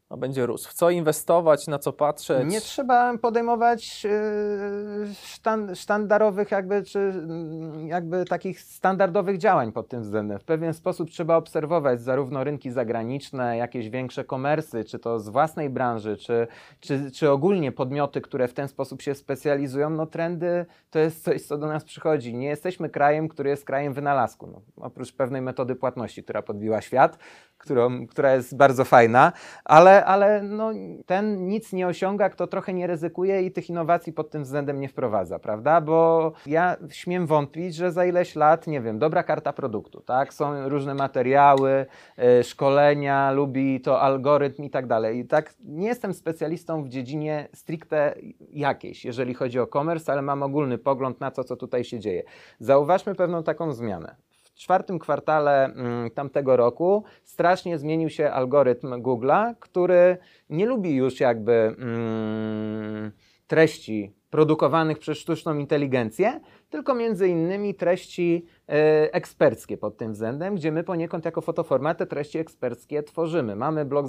no, 0.10 0.18
będzie 0.18 0.46
rósł. 0.46 0.70
W 0.70 0.74
co 0.74 0.90
inwestować, 0.90 1.68
na 1.68 1.80
co 1.80 1.94
patrzeć? 1.94 2.52
Nie 2.52 2.62
trzeba 2.62 3.18
podejmować 3.18 4.04
yy, 4.04 5.76
sztandarowych 5.76 6.52
jakby, 6.52 6.84
czy 6.84 7.00
mm, 7.00 7.88
jakby 7.88 8.26
takich 8.26 8.62
standardowych 8.62 9.38
działań 9.38 9.72
pod 9.72 9.88
tym 9.88 10.02
względem. 10.02 10.40
W 10.40 10.44
pewien 10.44 10.74
sposób 10.74 11.10
trzeba 11.10 11.36
obserwować 11.36 12.02
zarówno 12.02 12.44
rynki 12.44 12.72
zagraniczne, 12.72 13.58
jakieś 13.58 13.90
większe 13.90 14.24
komersy, 14.24 14.84
czy 14.84 15.00
to 15.00 15.20
z 15.20 15.30
własnej 15.30 15.70
branży, 15.70 16.18
czy, 16.18 16.48
czy, 16.80 17.12
czy 17.12 17.32
ogólnie 17.32 17.72
podmioty, 17.72 18.22
które 18.22 18.48
w 18.48 18.54
ten 18.54 18.68
sposób 18.68 19.02
się 19.02 19.16
specjalizują. 19.16 19.90
No 19.90 20.06
trendy 20.06 20.66
to 20.90 21.00
jest 21.00 21.24
coś, 21.24 21.42
co 21.42 21.58
do 21.58 21.68
nas 21.68 21.84
przychodzi. 21.84 22.36
Nie 22.36 22.48
jesteśmy 22.48 22.90
krajem, 22.90 23.28
który 23.28 23.50
jest 23.50 23.66
krajem 23.66 23.94
wynalazku. 23.94 24.48
No, 24.48 24.62
oprócz 24.86 25.14
pewnej 25.14 25.42
metody 25.42 25.76
płatności, 25.76 26.24
która 26.24 26.42
podbiła 26.42 26.82
świat, 26.82 27.18
którą, 27.58 28.08
która 28.08 28.34
jest 28.34 28.58
bardzo 28.58 28.86
fajna, 28.86 29.32
ale, 29.66 29.97
ale 30.06 30.44
no, 30.44 30.72
ten 31.06 31.48
nic 31.48 31.74
nie 31.74 31.88
osiąga, 31.88 32.30
kto 32.30 32.48
trochę 32.48 32.74
nie 32.74 32.88
ryzykuje 32.88 33.42
i 33.42 33.52
tych 33.52 33.70
innowacji 33.70 34.14
pod 34.14 34.30
tym 34.30 34.44
względem 34.44 34.80
nie 34.80 34.90
wprowadza, 34.90 35.40
prawda? 35.40 35.82
Bo 35.82 36.32
ja 36.46 36.78
śmiem 36.90 37.28
wątpić, 37.28 37.76
że 37.76 37.92
za 37.92 38.06
ileś 38.06 38.36
lat, 38.36 38.68
nie 38.68 38.82
wiem, 38.82 39.00
dobra 39.00 39.24
karta 39.24 39.54
produktu, 39.54 40.02
tak? 40.02 40.34
Są 40.34 40.70
różne 40.70 40.94
materiały, 40.94 41.86
yy, 42.18 42.44
szkolenia, 42.44 43.32
lubi 43.32 43.82
to 43.82 44.02
algorytm 44.02 44.64
i 44.64 44.70
tak 44.70 44.88
dalej. 44.88 45.20
I 45.20 45.26
tak 45.26 45.54
nie 45.60 45.88
jestem 45.88 46.14
specjalistą 46.14 46.84
w 46.84 46.90
dziedzinie 46.90 47.48
stricte 47.54 48.16
jakiejś, 48.54 49.06
jeżeli 49.06 49.34
chodzi 49.34 49.60
o 49.60 49.68
commerce, 49.68 50.12
ale 50.12 50.22
mam 50.22 50.44
ogólny 50.44 50.78
pogląd 50.78 51.20
na 51.20 51.32
to, 51.32 51.44
co 51.44 51.56
tutaj 51.56 51.84
się 51.84 52.00
dzieje. 52.00 52.24
Zauważmy 52.60 53.16
pewną 53.16 53.44
taką 53.44 53.72
zmianę 53.72 54.16
czwartym 54.58 55.00
kwartale 55.00 55.66
mm, 55.66 56.12
tamtego 56.12 56.58
roku 56.58 57.04
strasznie 57.24 57.78
zmienił 57.78 58.10
się 58.10 58.32
algorytm 58.32 58.88
Google'a, 59.02 59.54
który 59.60 60.18
nie 60.50 60.66
lubi 60.66 60.96
już 60.96 61.20
jakby 61.20 61.76
mm, 61.80 63.12
treści 63.48 64.14
produkowanych 64.30 65.00
przez 65.00 65.18
sztuczną 65.18 65.58
inteligencję, 65.58 66.40
tylko 66.70 66.96
między 66.96 67.28
innymi 67.28 67.76
treści 67.76 68.46
e, 68.70 69.14
eksperckie 69.14 69.78
pod 69.78 69.98
tym 69.98 70.14
względem, 70.14 70.56
gdzie 70.56 70.72
my 70.72 70.84
poniekąd 70.84 71.26
jako 71.26 71.42
fotoforma 71.42 71.94
te 71.94 72.06
treści 72.06 72.38
eksperckie 72.38 73.04
tworzymy. 73.04 73.56
Mamy 73.56 73.86
blog, 73.86 74.06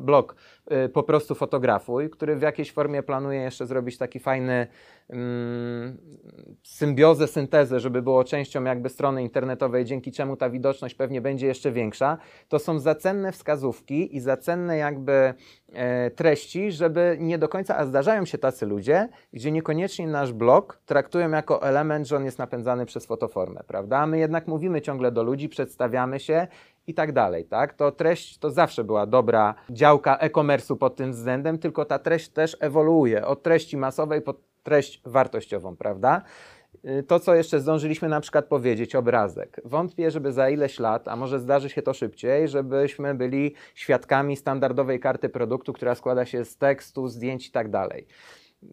blog 0.00 0.36
e, 0.66 0.88
po 0.88 1.02
prostu 1.02 1.34
fotografuj, 1.34 2.10
który 2.10 2.36
w 2.36 2.42
jakiejś 2.42 2.72
formie 2.72 3.02
planuje 3.02 3.40
jeszcze 3.40 3.66
zrobić 3.66 3.98
taki 3.98 4.20
fajny 4.20 4.66
mm, 5.08 5.98
symbiozę, 6.62 7.26
syntezę, 7.26 7.80
żeby 7.80 8.02
było 8.02 8.24
częścią 8.24 8.64
jakby 8.64 8.88
strony 8.88 9.22
internetowej, 9.22 9.84
dzięki 9.84 10.12
czemu 10.12 10.36
ta 10.36 10.50
widoczność 10.50 10.94
pewnie 10.94 11.20
będzie 11.20 11.46
jeszcze 11.46 11.72
większa. 11.72 12.18
To 12.48 12.58
są 12.58 12.78
zacenne 12.78 13.32
wskazówki 13.32 14.16
i 14.16 14.20
zacenne 14.20 14.76
jakby 14.76 15.34
e, 15.72 16.10
treści, 16.10 16.72
żeby 16.72 17.16
nie 17.20 17.38
do 17.38 17.48
końca, 17.48 17.76
a 17.76 17.86
zdarzają 17.86 18.24
się 18.24 18.38
tacy 18.38 18.66
ludzie, 18.66 19.08
gdzie 19.32 19.52
niekoniecznie 19.52 20.06
nasz 20.06 20.32
blog 20.32 20.80
traktują 20.86 21.23
traktują 21.24 21.36
jako 21.36 21.62
element, 21.62 22.08
że 22.08 22.16
on 22.16 22.24
jest 22.24 22.38
napędzany 22.38 22.86
przez 22.86 23.06
fotoformę, 23.06 23.60
prawda? 23.66 24.06
My 24.06 24.18
jednak 24.18 24.46
mówimy 24.46 24.80
ciągle 24.80 25.12
do 25.12 25.22
ludzi, 25.22 25.48
przedstawiamy 25.48 26.20
się 26.20 26.46
i 26.86 26.94
tak 26.94 27.12
dalej, 27.12 27.44
tak? 27.44 27.74
To 27.74 27.92
treść 27.92 28.38
to 28.38 28.50
zawsze 28.50 28.84
była 28.84 29.06
dobra 29.06 29.54
działka 29.70 30.16
e-commerce'u 30.16 30.76
pod 30.76 30.96
tym 30.96 31.12
względem, 31.12 31.58
tylko 31.58 31.84
ta 31.84 31.98
treść 31.98 32.28
też 32.28 32.56
ewoluuje 32.60 33.26
od 33.26 33.42
treści 33.42 33.76
masowej 33.76 34.22
pod 34.22 34.36
treść 34.62 35.00
wartościową, 35.04 35.76
prawda? 35.76 36.22
Y, 36.84 37.02
To, 37.02 37.20
co 37.20 37.34
jeszcze 37.34 37.60
zdążyliśmy 37.60 38.08
na 38.08 38.20
przykład 38.20 38.44
powiedzieć, 38.44 38.94
obrazek. 38.94 39.60
Wątpię, 39.64 40.10
żeby 40.10 40.32
za 40.32 40.50
ileś 40.50 40.78
lat, 40.78 41.08
a 41.08 41.16
może 41.16 41.40
zdarzy 41.40 41.68
się 41.68 41.82
to 41.82 41.94
szybciej, 41.94 42.48
żebyśmy 42.48 43.14
byli 43.14 43.54
świadkami 43.74 44.36
standardowej 44.36 45.00
karty 45.00 45.28
produktu, 45.28 45.72
która 45.72 45.94
składa 45.94 46.24
się 46.24 46.44
z 46.44 46.56
tekstu, 46.56 47.08
zdjęć 47.08 47.48
i 47.48 47.50
tak 47.50 47.70
dalej. 47.70 48.06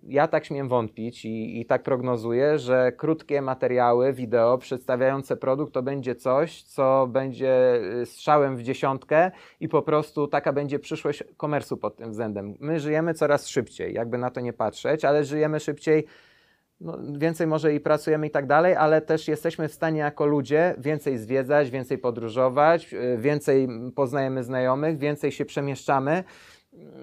Ja 0.04 0.28
tak 0.28 0.46
śmiem 0.46 0.68
wątpić 0.68 1.26
i, 1.26 1.62
i 1.62 1.66
tak 1.66 1.84
prognozuję, 1.84 2.60
że 2.60 2.92
krótkie 2.92 3.42
materiały, 3.42 4.14
wideo 4.14 4.58
przedstawiające 4.58 5.38
produkt 5.38 5.74
to 5.74 5.84
będzie 5.84 6.16
coś, 6.16 6.64
co 6.64 7.08
będzie 7.08 7.82
y, 8.02 8.06
strzałem 8.06 8.58
w 8.58 8.64
dziesiątkę 8.64 9.32
i 9.60 9.70
po 9.70 9.82
prostu 9.82 10.28
taka 10.28 10.54
będzie 10.54 10.80
przyszłość 10.80 11.24
komersu 11.38 11.78
pod 11.78 11.96
tym 11.96 12.12
względem. 12.12 12.56
My 12.60 12.80
żyjemy 12.80 13.14
coraz 13.14 13.48
szybciej, 13.48 13.94
jakby 13.94 14.18
na 14.18 14.32
to 14.32 14.42
nie 14.42 14.54
patrzeć, 14.54 15.06
ale 15.06 15.24
żyjemy 15.24 15.60
szybciej 15.60 16.06
no, 16.82 16.98
więcej 17.18 17.48
może 17.48 17.74
i 17.74 17.80
pracujemy 17.80 18.28
i 18.28 18.30
tak 18.32 18.48
dalej, 18.48 18.76
ale 18.76 19.02
też 19.02 19.28
jesteśmy 19.28 19.68
w 19.68 19.74
stanie 19.74 20.00
jako 20.00 20.26
ludzie 20.26 20.76
więcej 20.78 21.18
zwiedzać, 21.18 21.70
więcej 21.70 21.98
podróżować, 21.98 22.94
y, 22.94 23.18
więcej 23.18 23.68
poznajemy 23.96 24.44
znajomych, 24.44 24.98
więcej 24.98 25.32
się 25.32 25.46
przemieszczamy. 25.46 26.24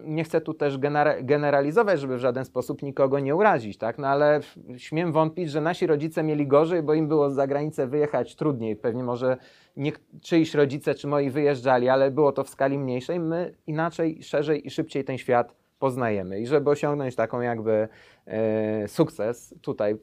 Nie 0.05 0.25
chcę 0.25 0.41
tu 0.41 0.55
też 0.55 0.79
genera- 0.79 1.25
generalizować, 1.25 2.01
żeby 2.01 2.17
w 2.17 2.21
żaden 2.21 2.45
sposób 2.45 2.83
nikogo 2.83 3.19
nie 3.19 3.37
urazić, 3.37 3.79
tak? 3.79 3.99
No 3.99 4.09
ale 4.09 4.41
śmiem 4.77 5.13
wątpić, 5.13 5.51
że 5.51 5.61
nasi 5.61 5.87
rodzice 5.87 6.23
mieli 6.23 6.47
gorzej, 6.47 6.83
bo 6.83 6.95
im 6.95 7.09
było 7.09 7.31
za 7.31 7.47
granicę 7.47 7.87
wyjechać 7.87 8.37
trudniej. 8.37 8.77
Pewnie 8.77 9.03
może 9.03 9.37
nie, 9.77 9.93
czyiś 10.23 10.55
rodzice 10.55 10.95
czy 10.95 11.07
moi 11.07 11.31
wyjeżdżali, 11.31 11.89
ale 11.89 12.11
było 12.11 12.33
to 12.33 12.45
w 12.45 12.49
skali 12.49 12.79
mniejszej. 12.79 13.21
My 13.21 13.55
inaczej, 13.67 14.23
szerzej 14.23 14.67
i 14.67 14.71
szybciej 14.71 15.05
ten 15.05 15.19
świat 15.19 15.55
poznajemy. 15.79 16.41
I 16.41 16.47
żeby 16.47 16.71
osiągnąć 16.71 17.17
taką 17.17 17.41
jakby 17.41 17.89
e, 18.27 18.89
sukces 18.89 19.55
tutaj 19.63 19.97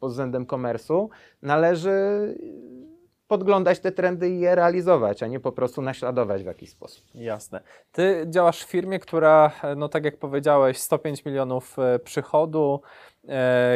pod 0.00 0.10
względem 0.10 0.46
komersu, 0.46 1.10
należy 1.42 1.90
podglądać 3.28 3.78
te 3.80 3.92
trendy 3.92 4.30
i 4.30 4.40
je 4.40 4.54
realizować, 4.54 5.22
a 5.22 5.26
nie 5.26 5.40
po 5.40 5.52
prostu 5.52 5.82
naśladować 5.82 6.42
w 6.42 6.46
jakiś 6.46 6.70
sposób. 6.70 7.04
Jasne. 7.14 7.60
Ty 7.92 8.26
działasz 8.30 8.64
w 8.64 8.68
firmie, 8.68 8.98
która, 8.98 9.52
no 9.76 9.88
tak 9.88 10.04
jak 10.04 10.16
powiedziałeś, 10.16 10.78
105 10.78 11.24
milionów 11.24 11.78
e, 11.78 11.98
przychodu, 11.98 12.80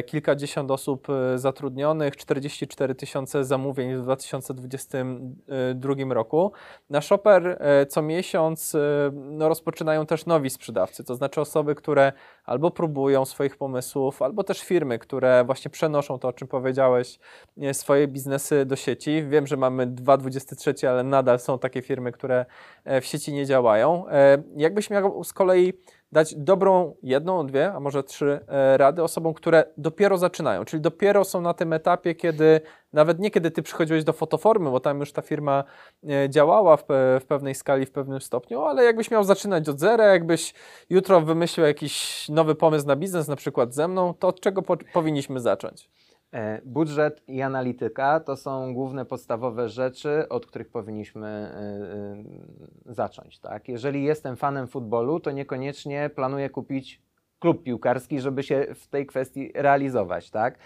kilkadziesiąt 0.07 0.71
osób 0.71 1.09
e, 1.11 1.39
zatrudnionych, 1.39 2.17
44 2.17 2.95
tysiące 2.95 3.45
zamówień 3.45 3.97
w 3.97 4.03
2022 4.03 5.95
roku. 6.15 6.53
Na 6.91 7.01
Shopper 7.01 7.57
e, 7.61 7.87
co 7.87 8.03
miesiąc 8.03 8.75
e, 8.75 9.11
no, 9.15 9.49
rozpoczynają 9.49 10.07
też 10.07 10.27
nowi 10.27 10.51
sprzedawcy, 10.51 11.05
to 11.05 11.15
znaczy 11.15 11.41
osoby, 11.41 11.75
które 11.75 12.13
albo 12.45 12.71
próbują 12.71 13.25
swoich 13.25 13.57
pomysłów, 13.57 14.23
albo 14.23 14.45
też 14.45 14.61
firmy, 14.61 14.99
które 14.99 15.45
właśnie 15.45 15.71
przenoszą 15.71 16.19
to, 16.19 16.29
o 16.29 16.33
czym 16.33 16.49
powiedziałeś, 16.49 17.19
e, 17.63 17.75
swoje 17.75 18.09
biznesy 18.09 18.67
do 18.67 18.77
sieci. 18.77 19.25
Wiem, 19.29 19.47
że 19.47 19.57
mamy 19.57 19.87
2023, 19.87 20.89
ale 20.89 21.03
nadal 21.05 21.39
są 21.39 21.59
takie 21.59 21.83
firmy, 21.83 22.13
które 22.13 22.47
e, 22.85 23.01
w 23.01 23.07
sieci 23.07 23.33
nie 23.33 23.47
działają. 23.47 24.09
E, 24.09 24.43
Jakbyś 24.57 24.91
miał 24.91 25.25
z 25.25 25.33
kolei 25.33 25.73
dać 26.13 26.35
dobrą 26.35 26.95
jedną, 27.03 27.47
dwie, 27.47 27.73
a 27.73 27.81
może 27.81 28.03
trzy 28.03 28.41
e, 28.49 28.77
rady 28.77 29.03
osobom, 29.03 29.35
które 29.35 29.65
dopiero 29.77 30.19
zaczynają, 30.19 30.65
czyli 30.65 30.81
dopiero 30.81 31.25
są 31.25 31.41
na 31.41 31.55
tym 31.55 31.73
etapie, 31.73 32.15
kiedy 32.15 32.61
nawet 32.93 33.19
nie 33.19 33.31
kiedy 33.31 33.51
ty 33.51 33.63
przychodziłeś 33.63 34.05
do 34.05 34.13
fotoformy, 34.13 34.71
bo 34.71 34.81
tam 34.81 35.01
już 35.01 35.13
ta 35.13 35.23
firma 35.23 35.65
e, 36.09 36.31
działała 36.31 36.77
w, 36.77 36.85
w 37.21 37.25
pewnej 37.29 37.55
skali, 37.55 37.87
w 37.87 37.91
pewnym 37.91 38.21
stopniu, 38.21 38.63
ale 38.63 38.85
jakbyś 38.85 39.11
miał 39.11 39.25
zaczynać 39.25 39.69
od 39.69 39.81
zera, 39.81 40.05
jakbyś 40.05 40.55
jutro 40.91 41.21
wymyślił 41.21 41.67
jakiś 41.67 42.29
nowy 42.29 42.55
pomysł 42.55 42.87
na 42.87 42.97
biznes, 42.97 43.29
na 43.29 43.37
przykład 43.37 43.75
ze 43.75 43.89
mną, 43.89 44.15
to 44.15 44.29
od 44.29 44.41
czego 44.41 44.63
po, 44.63 44.77
powinniśmy 44.93 45.41
zacząć? 45.41 45.91
E, 46.33 46.61
Budżet 46.65 47.23
i 47.29 47.43
analityka 47.43 48.21
to 48.21 48.37
są 48.37 48.75
główne 48.75 49.05
podstawowe 49.05 49.69
rzeczy, 49.69 50.29
od 50.29 50.47
których 50.47 50.69
powinniśmy 50.69 51.29
e, 51.29 52.91
e, 52.91 52.95
zacząć. 52.95 53.39
Tak? 53.39 53.69
Jeżeli 53.69 54.05
jestem 54.05 54.37
fanem 54.37 54.67
futbolu, 54.67 55.21
to 55.21 55.31
niekoniecznie 55.31 56.11
planuję 56.15 56.51
kupić 56.51 57.03
klub 57.39 57.63
piłkarski, 57.63 58.21
żeby 58.21 58.43
się 58.43 58.67
w 58.75 58.87
tej 58.87 59.07
kwestii 59.07 59.53
realizować. 59.55 60.31
Tak? 60.31 60.59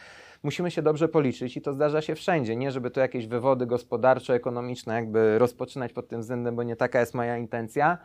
Musimy 0.43 0.71
się 0.71 0.83
dobrze 0.83 1.09
policzyć 1.09 1.57
i 1.57 1.61
to 1.61 1.73
zdarza 1.73 2.03
się 2.03 2.15
wszędzie. 2.15 2.57
Nie, 2.57 2.71
żeby 2.71 2.91
to 2.91 3.01
jakieś 3.01 3.27
wywody 3.27 3.67
gospodarcze, 3.67 4.35
ekonomiczne 4.35 4.95
jakby 4.95 5.39
rozpoczynać 5.39 5.93
pod 5.93 6.09
tym 6.09 6.21
względem, 6.21 6.57
bo 6.57 6.63
nie 6.63 6.77
taka 6.77 7.01
jest 7.01 7.15
moja 7.15 7.37
intencja. 7.37 7.99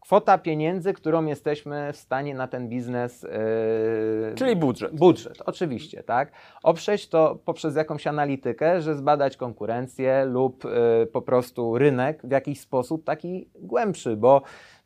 Kwota 0.00 0.38
pieniędzy, 0.38 0.92
którą 0.92 1.26
jesteśmy 1.26 1.92
w 1.92 1.96
stanie 1.96 2.34
na 2.34 2.48
ten 2.48 2.68
biznes 2.68 3.24
e, 3.24 4.34
Czyli 4.34 4.56
budżet. 4.56 4.96
Budżet, 4.96 5.42
oczywiście, 5.46 6.02
tak. 6.02 6.32
Oprzeć 6.62 7.08
to 7.08 7.38
poprzez 7.44 7.76
jakąś 7.76 8.06
analitykę, 8.06 8.82
że 8.82 8.94
zbadać 8.94 9.36
konkurencję 9.36 10.24
lub 10.24 10.64
y, 10.64 10.68
po 11.12 11.22
prostu 11.22 11.78
rynek 11.78 12.20
w 12.24 12.30
jakiś 12.30 12.60
sposób 12.60 13.04
taki 13.04 13.48
głębszy, 13.54 14.16
bo 14.16 14.42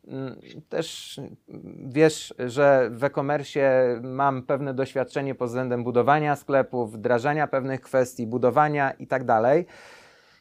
mm, 0.07 0.39
też 0.69 1.19
wiesz, 1.85 2.33
że 2.39 2.89
w 2.91 3.03
e-commerce 3.03 3.99
mam 4.03 4.43
pewne 4.43 4.73
doświadczenie 4.73 5.35
pod 5.35 5.47
względem 5.47 5.83
budowania 5.83 6.35
sklepów, 6.35 6.93
wdrażania 6.93 7.47
pewnych 7.47 7.81
kwestii, 7.81 8.27
budowania 8.27 8.91
i 8.91 9.07
tak 9.07 9.23
dalej. 9.23 9.65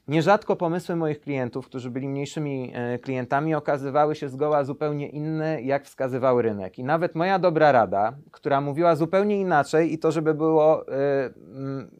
Nierzadko 0.08 0.56
pomysły 0.56 0.96
moich 0.96 1.20
klientów, 1.20 1.66
którzy 1.66 1.90
byli 1.90 2.08
mniejszymi 2.08 2.72
e, 2.74 2.98
klientami, 2.98 3.54
okazywały 3.54 4.14
się 4.14 4.28
zgoła 4.28 4.64
zupełnie 4.64 5.08
inne, 5.08 5.62
jak 5.62 5.84
wskazywał 5.84 6.42
rynek. 6.42 6.78
I 6.78 6.84
nawet 6.84 7.14
moja 7.14 7.38
dobra 7.38 7.72
rada, 7.72 8.16
która 8.30 8.60
mówiła 8.60 8.96
zupełnie 8.96 9.40
inaczej, 9.40 9.92
i 9.92 9.98
to, 9.98 10.12
żeby 10.12 10.34
było 10.34 10.88
mm, 10.88 11.90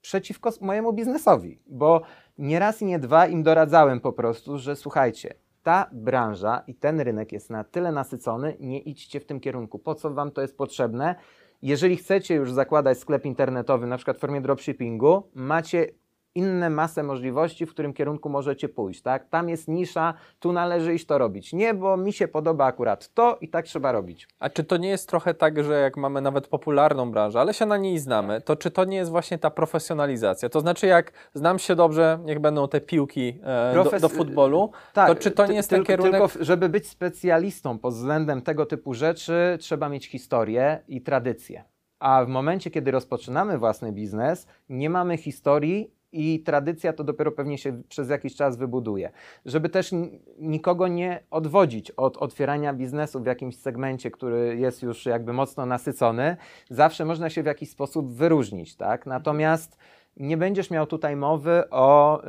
przeciwko 0.00 0.50
mojemu 0.60 0.92
biznesowi, 0.92 1.58
bo 1.66 2.02
nie 2.38 2.58
raz 2.58 2.82
i 2.82 2.84
nie 2.84 2.98
dwa 2.98 3.26
im 3.26 3.42
doradzałem 3.42 4.00
po 4.00 4.12
prostu, 4.12 4.58
że 4.58 4.76
słuchajcie, 4.76 5.34
ta 5.62 5.90
branża 5.92 6.62
i 6.66 6.74
ten 6.74 7.00
rynek 7.00 7.32
jest 7.32 7.50
na 7.50 7.64
tyle 7.64 7.92
nasycony, 7.92 8.56
nie 8.60 8.78
idźcie 8.80 9.20
w 9.20 9.26
tym 9.26 9.40
kierunku. 9.40 9.78
Po 9.78 9.94
co 9.94 10.10
wam 10.10 10.30
to 10.30 10.40
jest 10.42 10.56
potrzebne? 10.56 11.14
Jeżeli 11.62 11.96
chcecie 11.96 12.34
już 12.34 12.52
zakładać 12.52 12.98
sklep 12.98 13.24
internetowy, 13.24 13.86
na 13.86 13.96
przykład 13.96 14.16
w 14.16 14.20
formie 14.20 14.40
dropshippingu, 14.40 15.22
macie 15.34 15.86
inne 16.34 16.70
masę 16.70 17.02
możliwości, 17.02 17.66
w 17.66 17.70
którym 17.70 17.92
kierunku 17.92 18.28
możecie 18.28 18.68
pójść, 18.68 19.02
tak? 19.02 19.28
Tam 19.28 19.48
jest 19.48 19.68
nisza, 19.68 20.14
tu 20.38 20.52
należy 20.52 20.94
iść 20.94 21.06
to 21.06 21.18
robić. 21.18 21.52
Nie, 21.52 21.74
bo 21.74 21.96
mi 21.96 22.12
się 22.12 22.28
podoba 22.28 22.64
akurat 22.64 23.14
to 23.14 23.38
i 23.40 23.48
tak 23.48 23.64
trzeba 23.64 23.92
robić. 23.92 24.28
A 24.38 24.50
czy 24.50 24.64
to 24.64 24.76
nie 24.76 24.88
jest 24.88 25.08
trochę 25.08 25.34
tak, 25.34 25.64
że 25.64 25.80
jak 25.80 25.96
mamy 25.96 26.20
nawet 26.20 26.48
popularną 26.48 27.10
branżę, 27.10 27.40
ale 27.40 27.54
się 27.54 27.66
na 27.66 27.76
niej 27.76 27.98
znamy, 27.98 28.40
to 28.40 28.56
czy 28.56 28.70
to 28.70 28.84
nie 28.84 28.96
jest 28.96 29.10
właśnie 29.10 29.38
ta 29.38 29.50
profesjonalizacja? 29.50 30.48
To 30.48 30.60
znaczy, 30.60 30.86
jak 30.86 31.12
znam 31.34 31.58
się 31.58 31.76
dobrze, 31.76 32.18
niech 32.24 32.38
będą 32.38 32.68
te 32.68 32.80
piłki 32.80 33.40
e, 33.42 33.74
do, 33.74 33.84
Profes- 33.84 34.00
do 34.00 34.08
futbolu, 34.08 34.70
to 34.94 35.14
czy 35.14 35.30
to 35.30 35.46
nie 35.46 35.54
jest 35.54 35.70
ten 35.70 35.84
kierunek... 35.84 36.12
Tylko, 36.12 36.44
żeby 36.44 36.68
być 36.68 36.88
specjalistą 36.88 37.78
pod 37.78 37.94
względem 37.94 38.42
tego 38.42 38.66
typu 38.66 38.94
rzeczy, 38.94 39.58
trzeba 39.60 39.88
mieć 39.88 40.08
historię 40.08 40.82
i 40.88 41.00
tradycję. 41.02 41.64
A 41.98 42.24
w 42.24 42.28
momencie, 42.28 42.70
kiedy 42.70 42.90
rozpoczynamy 42.90 43.58
własny 43.58 43.92
biznes, 43.92 44.46
nie 44.68 44.90
mamy 44.90 45.16
historii 45.16 45.99
i 46.12 46.42
tradycja 46.42 46.92
to 46.92 47.04
dopiero 47.04 47.32
pewnie 47.32 47.58
się 47.58 47.82
przez 47.88 48.10
jakiś 48.10 48.34
czas 48.36 48.56
wybuduje. 48.56 49.10
Żeby 49.44 49.68
też 49.68 49.90
nikogo 50.38 50.88
nie 50.88 51.22
odwodzić 51.30 51.90
od 51.90 52.16
otwierania 52.16 52.74
biznesu 52.74 53.20
w 53.20 53.26
jakimś 53.26 53.56
segmencie, 53.56 54.10
który 54.10 54.56
jest 54.56 54.82
już 54.82 55.06
jakby 55.06 55.32
mocno 55.32 55.66
nasycony, 55.66 56.36
zawsze 56.70 57.04
można 57.04 57.30
się 57.30 57.42
w 57.42 57.46
jakiś 57.46 57.70
sposób 57.70 58.12
wyróżnić, 58.12 58.76
tak? 58.76 59.06
Natomiast 59.06 59.76
nie 60.16 60.36
będziesz 60.36 60.70
miał 60.70 60.86
tutaj 60.86 61.16
mowy 61.16 61.70
o 61.70 62.22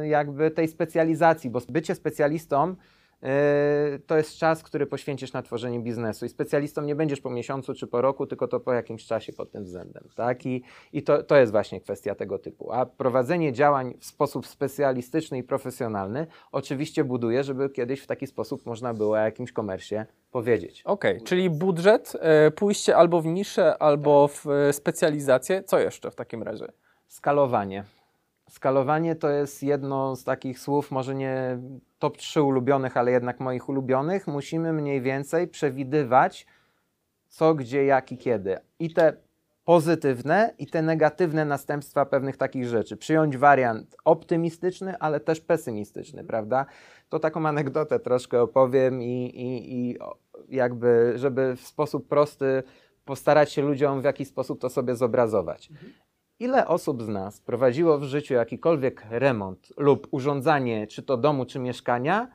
yy, 0.00 0.08
jakby 0.08 0.50
tej 0.50 0.68
specjalizacji, 0.68 1.50
bo 1.50 1.60
bycie 1.68 1.94
specjalistą 1.94 2.76
to 4.06 4.16
jest 4.16 4.36
czas, 4.36 4.62
który 4.62 4.86
poświęcisz 4.86 5.32
na 5.32 5.42
tworzenie 5.42 5.80
biznesu 5.80 6.26
i 6.26 6.28
specjalistą 6.28 6.82
nie 6.82 6.94
będziesz 6.94 7.20
po 7.20 7.30
miesiącu 7.30 7.74
czy 7.74 7.86
po 7.86 8.00
roku, 8.00 8.26
tylko 8.26 8.48
to 8.48 8.60
po 8.60 8.72
jakimś 8.72 9.06
czasie 9.06 9.32
pod 9.32 9.50
tym 9.50 9.64
względem, 9.64 10.08
tak? 10.14 10.46
I, 10.46 10.62
i 10.92 11.02
to, 11.02 11.22
to 11.22 11.36
jest 11.36 11.52
właśnie 11.52 11.80
kwestia 11.80 12.14
tego 12.14 12.38
typu. 12.38 12.72
A 12.72 12.86
prowadzenie 12.86 13.52
działań 13.52 13.94
w 13.98 14.04
sposób 14.04 14.46
specjalistyczny 14.46 15.38
i 15.38 15.42
profesjonalny 15.42 16.26
oczywiście 16.52 17.04
buduje, 17.04 17.44
żeby 17.44 17.70
kiedyś 17.70 18.00
w 18.00 18.06
taki 18.06 18.26
sposób 18.26 18.66
można 18.66 18.94
było 18.94 19.12
o 19.12 19.16
jakimś 19.16 19.52
komersie 19.52 20.06
powiedzieć. 20.30 20.82
Okej, 20.84 21.22
czyli 21.22 21.50
budżet, 21.50 22.12
e, 22.20 22.50
pójście 22.50 22.96
albo 22.96 23.20
w 23.20 23.26
niszę, 23.26 23.78
albo 23.78 24.28
w 24.28 24.46
e, 24.46 24.72
specjalizację. 24.72 25.62
Co 25.62 25.78
jeszcze 25.78 26.10
w 26.10 26.14
takim 26.14 26.42
razie? 26.42 26.66
Skalowanie. 27.08 27.84
Skalowanie 28.48 29.14
to 29.14 29.30
jest 29.30 29.62
jedno 29.62 30.16
z 30.16 30.24
takich 30.24 30.58
słów, 30.58 30.90
może 30.90 31.14
nie 31.14 31.58
top 31.98 32.16
3 32.16 32.42
ulubionych, 32.42 32.96
ale 32.96 33.10
jednak 33.10 33.40
moich 33.40 33.68
ulubionych. 33.68 34.26
Musimy 34.26 34.72
mniej 34.72 35.00
więcej 35.00 35.48
przewidywać, 35.48 36.46
co, 37.28 37.54
gdzie, 37.54 37.84
jak 37.84 38.12
i 38.12 38.18
kiedy. 38.18 38.58
I 38.78 38.94
te 38.94 39.16
pozytywne 39.64 40.54
i 40.58 40.66
te 40.66 40.82
negatywne 40.82 41.44
następstwa 41.44 42.06
pewnych 42.06 42.36
takich 42.36 42.66
rzeczy. 42.66 42.96
Przyjąć 42.96 43.36
wariant 43.36 43.96
optymistyczny, 44.04 44.98
ale 44.98 45.20
też 45.20 45.40
pesymistyczny, 45.40 46.24
prawda? 46.24 46.66
To 47.08 47.18
taką 47.18 47.46
anegdotę 47.46 48.00
troszkę 48.00 48.42
opowiem 48.42 49.02
i, 49.02 49.24
i, 49.34 49.74
i 49.74 49.98
jakby, 50.48 51.12
żeby 51.16 51.56
w 51.56 51.60
sposób 51.60 52.08
prosty 52.08 52.62
postarać 53.04 53.52
się 53.52 53.62
ludziom 53.62 54.00
w 54.00 54.04
jakiś 54.04 54.28
sposób 54.28 54.60
to 54.60 54.70
sobie 54.70 54.96
zobrazować. 54.96 55.68
Ile 56.40 56.66
osób 56.66 57.02
z 57.02 57.08
nas 57.08 57.40
prowadziło 57.40 57.98
w 57.98 58.04
życiu 58.04 58.34
jakikolwiek 58.34 59.06
remont 59.10 59.72
lub 59.76 60.08
urządzanie, 60.10 60.86
czy 60.86 61.02
to 61.02 61.16
domu, 61.16 61.44
czy 61.44 61.58
mieszkania, 61.58 62.28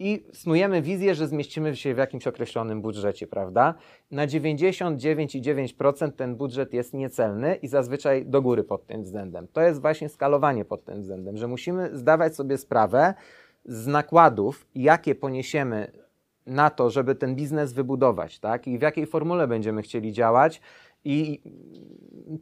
i 0.00 0.26
snujemy 0.32 0.82
wizję, 0.82 1.14
że 1.14 1.28
zmieścimy 1.28 1.76
się 1.76 1.94
w 1.94 1.98
jakimś 1.98 2.26
określonym 2.26 2.82
budżecie, 2.82 3.26
prawda? 3.26 3.74
Na 4.10 4.26
99,9% 4.26 6.12
ten 6.12 6.36
budżet 6.36 6.72
jest 6.72 6.94
niecelny 6.94 7.54
i 7.54 7.68
zazwyczaj 7.68 8.26
do 8.26 8.42
góry 8.42 8.64
pod 8.64 8.86
tym 8.86 9.02
względem. 9.02 9.48
To 9.52 9.60
jest 9.60 9.80
właśnie 9.80 10.08
skalowanie 10.08 10.64
pod 10.64 10.84
tym 10.84 11.00
względem, 11.00 11.36
że 11.36 11.48
musimy 11.48 11.96
zdawać 11.96 12.34
sobie 12.34 12.58
sprawę 12.58 13.14
z 13.64 13.86
nakładów, 13.86 14.66
jakie 14.74 15.14
poniesiemy 15.14 15.92
na 16.46 16.70
to, 16.70 16.90
żeby 16.90 17.14
ten 17.14 17.34
biznes 17.36 17.72
wybudować, 17.72 18.38
tak? 18.38 18.68
I 18.68 18.78
w 18.78 18.82
jakiej 18.82 19.06
formule 19.06 19.48
będziemy 19.48 19.82
chcieli 19.82 20.12
działać 20.12 20.60
i 21.08 21.42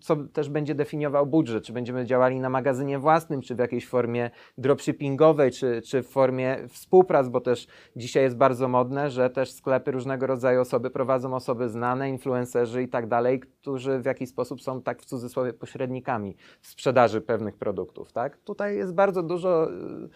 co 0.01 0.17
też 0.17 0.49
będzie 0.49 0.75
definiował 0.75 1.27
budżet, 1.27 1.65
czy 1.65 1.73
będziemy 1.73 2.05
działali 2.07 2.41
na 2.41 2.51
magazynie 2.51 2.99
własnym, 2.99 3.41
czy 3.43 3.55
w 3.55 3.59
jakiejś 3.59 3.89
formie 3.89 4.31
dropshippingowej, 4.59 5.51
czy, 5.51 5.83
czy 5.83 6.03
w 6.03 6.09
formie 6.09 6.59
współprac, 6.69 7.29
bo 7.29 7.41
też 7.41 7.67
dzisiaj 7.97 8.23
jest 8.23 8.37
bardzo 8.37 8.69
modne, 8.69 9.11
że 9.11 9.31
też 9.31 9.53
sklepy 9.53 9.91
różnego 9.91 10.27
rodzaju 10.27 10.61
osoby 10.61 10.91
prowadzą 10.91 11.35
osoby 11.35 11.69
znane, 11.69 12.11
influencerzy 12.11 12.83
i 12.83 12.89
tak 12.89 13.09
dalej, 13.09 13.41
którzy 13.41 13.99
w 13.99 14.05
jakiś 14.05 14.29
sposób 14.29 14.63
są 14.63 14.83
tak 14.83 15.03
w 15.03 15.05
cudzysłowie 15.05 15.53
pośrednikami 15.53 16.37
w 16.61 16.67
sprzedaży 16.67 17.21
pewnych 17.21 17.57
produktów, 17.57 18.13
tak? 18.13 18.37
Tutaj 18.37 18.77
jest 18.77 18.95
bardzo 18.95 19.23
dużo 19.23 19.71
y, 19.71 20.09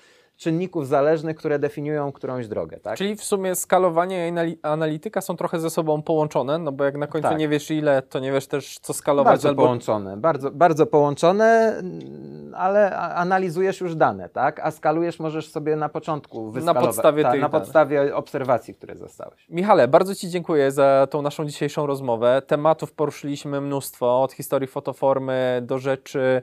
czynników 0.45 0.86
zależnych, 0.86 1.36
które 1.36 1.59
definiują 1.59 2.12
którąś 2.12 2.49
drogę, 2.49 2.80
tak? 2.80 2.99
Czyli 2.99 3.16
w 3.16 3.24
sumie 3.24 3.55
skalowanie 3.55 4.28
i 4.28 4.32
anali- 4.32 4.57
analityka 4.62 5.20
są 5.20 5.36
trochę 5.36 5.61
ze 5.61 5.70
sobą 5.70 6.03
połączone, 6.03 6.59
no 6.59 6.72
bo 6.72 6.84
jak 6.84 6.97
na 6.97 7.07
końcu 7.07 7.28
Tak. 7.28 7.38
nie 7.38 7.49
wiesz 7.49 7.70
ile, 7.70 8.03
to 8.03 8.18
nie 8.18 8.32
wiesz 8.32 8.47
też 8.47 8.78
co 8.78 8.93
skalować 8.95 9.32
Bardzo 9.32 9.49
albo 9.49 9.62
połączone, 9.62 10.16
bardzo, 10.16 10.51
bardzo 10.51 10.86
połączone, 10.86 11.76
mm, 11.78 12.55
ale 12.57 12.97
analizujesz 12.97 13.80
już 13.80 13.95
dane, 13.95 14.28
tak? 14.28 14.61
A 14.61 14.70
skalujesz 14.70 15.18
możesz 15.20 15.51
sobie 15.51 15.76
na 15.76 15.88
początku 15.88 16.51
wyskalować. 16.51 16.84
podstawie 16.86 17.22
tak, 17.22 17.32
Na 17.32 17.38
danych. 17.49 17.51
podstawie 17.61 18.16
obserwacji, 18.16 18.74
które 18.74 18.97
zostałeś. 18.97 19.47
Michale, 19.49 19.88
bardzo 19.88 20.14
Ci 20.14 20.28
dziękuję 20.30 20.72
za 20.72 21.07
tą 21.11 21.22
naszą 21.22 21.45
dzisiejszą 21.45 21.86
rozmowę. 21.86 22.43
Tematów 22.47 22.93
poruszyliśmy 22.93 23.61
mnóstwo, 23.61 24.22
od 24.22 24.32
historii 24.32 24.68
fotoformy 24.68 25.61
do 25.62 25.78
rzeczy 25.78 26.43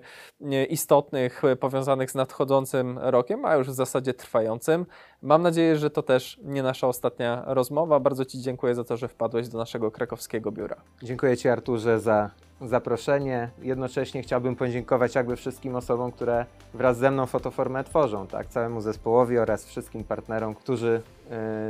istotnych 0.69 1.41
powiązanych 1.59 2.11
z 2.11 2.15
nadchodzącym 2.15 2.99
rokiem, 3.01 3.45
a 3.45 3.55
już 3.55 3.67
w 3.67 3.71
zasadzie 3.73 3.86
trwającym. 4.17 4.85
Mam 5.21 5.41
nadzieję, 5.41 5.77
że 5.77 5.89
to 5.89 6.03
też 6.03 6.39
nie 6.43 6.63
nasza 6.63 6.87
ostatnia 6.87 7.43
rozmowa. 7.45 7.99
Bardzo 7.99 8.25
Ci 8.25 8.41
dziękuję 8.41 8.75
za 8.75 8.83
to, 8.83 8.97
że 8.97 9.07
wpadłeś 9.07 9.47
do 9.47 9.57
naszego 9.57 9.91
krakowskiego 9.91 10.51
biura. 10.51 10.75
Dziękuję 11.03 11.37
Ci 11.37 11.49
Arturze 11.49 11.99
za 11.99 12.29
zaproszenie. 12.61 13.49
Jednocześnie 13.61 14.21
chciałbym 14.21 14.55
podziękować 14.55 15.15
jakby 15.15 15.35
wszystkim 15.35 15.75
osobom, 15.75 16.11
które 16.11 16.45
wraz 16.73 16.97
ze 16.97 17.11
mną 17.11 17.25
fotoformę 17.25 17.83
tworzą, 17.83 18.27
tak? 18.27 18.47
Całemu 18.47 18.81
zespołowi 18.81 19.37
oraz 19.37 19.65
wszystkim 19.65 20.03
partnerom, 20.03 20.55
którzy 20.55 21.01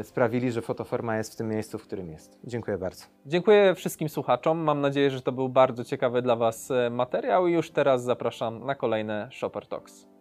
y, 0.01 0.03
sprawili, 0.03 0.51
że 0.51 0.61
fotoforma 0.61 1.17
jest 1.17 1.33
w 1.33 1.35
tym 1.35 1.49
miejscu, 1.49 1.77
w 1.77 1.83
którym 1.83 2.11
jest. 2.11 2.39
Dziękuję 2.43 2.77
bardzo. 2.77 3.05
Dziękuję 3.25 3.75
wszystkim 3.75 4.09
słuchaczom. 4.09 4.57
Mam 4.57 4.81
nadzieję, 4.81 5.11
że 5.11 5.21
to 5.21 5.31
był 5.31 5.49
bardzo 5.49 5.83
ciekawy 5.83 6.21
dla 6.21 6.35
Was 6.35 6.71
e, 6.71 6.89
materiał 6.89 7.47
i 7.47 7.53
już 7.53 7.71
teraz 7.71 8.03
zapraszam 8.03 8.65
na 8.65 8.75
kolejne 8.75 9.29
Shopper 9.31 9.67
Talks. 9.67 10.16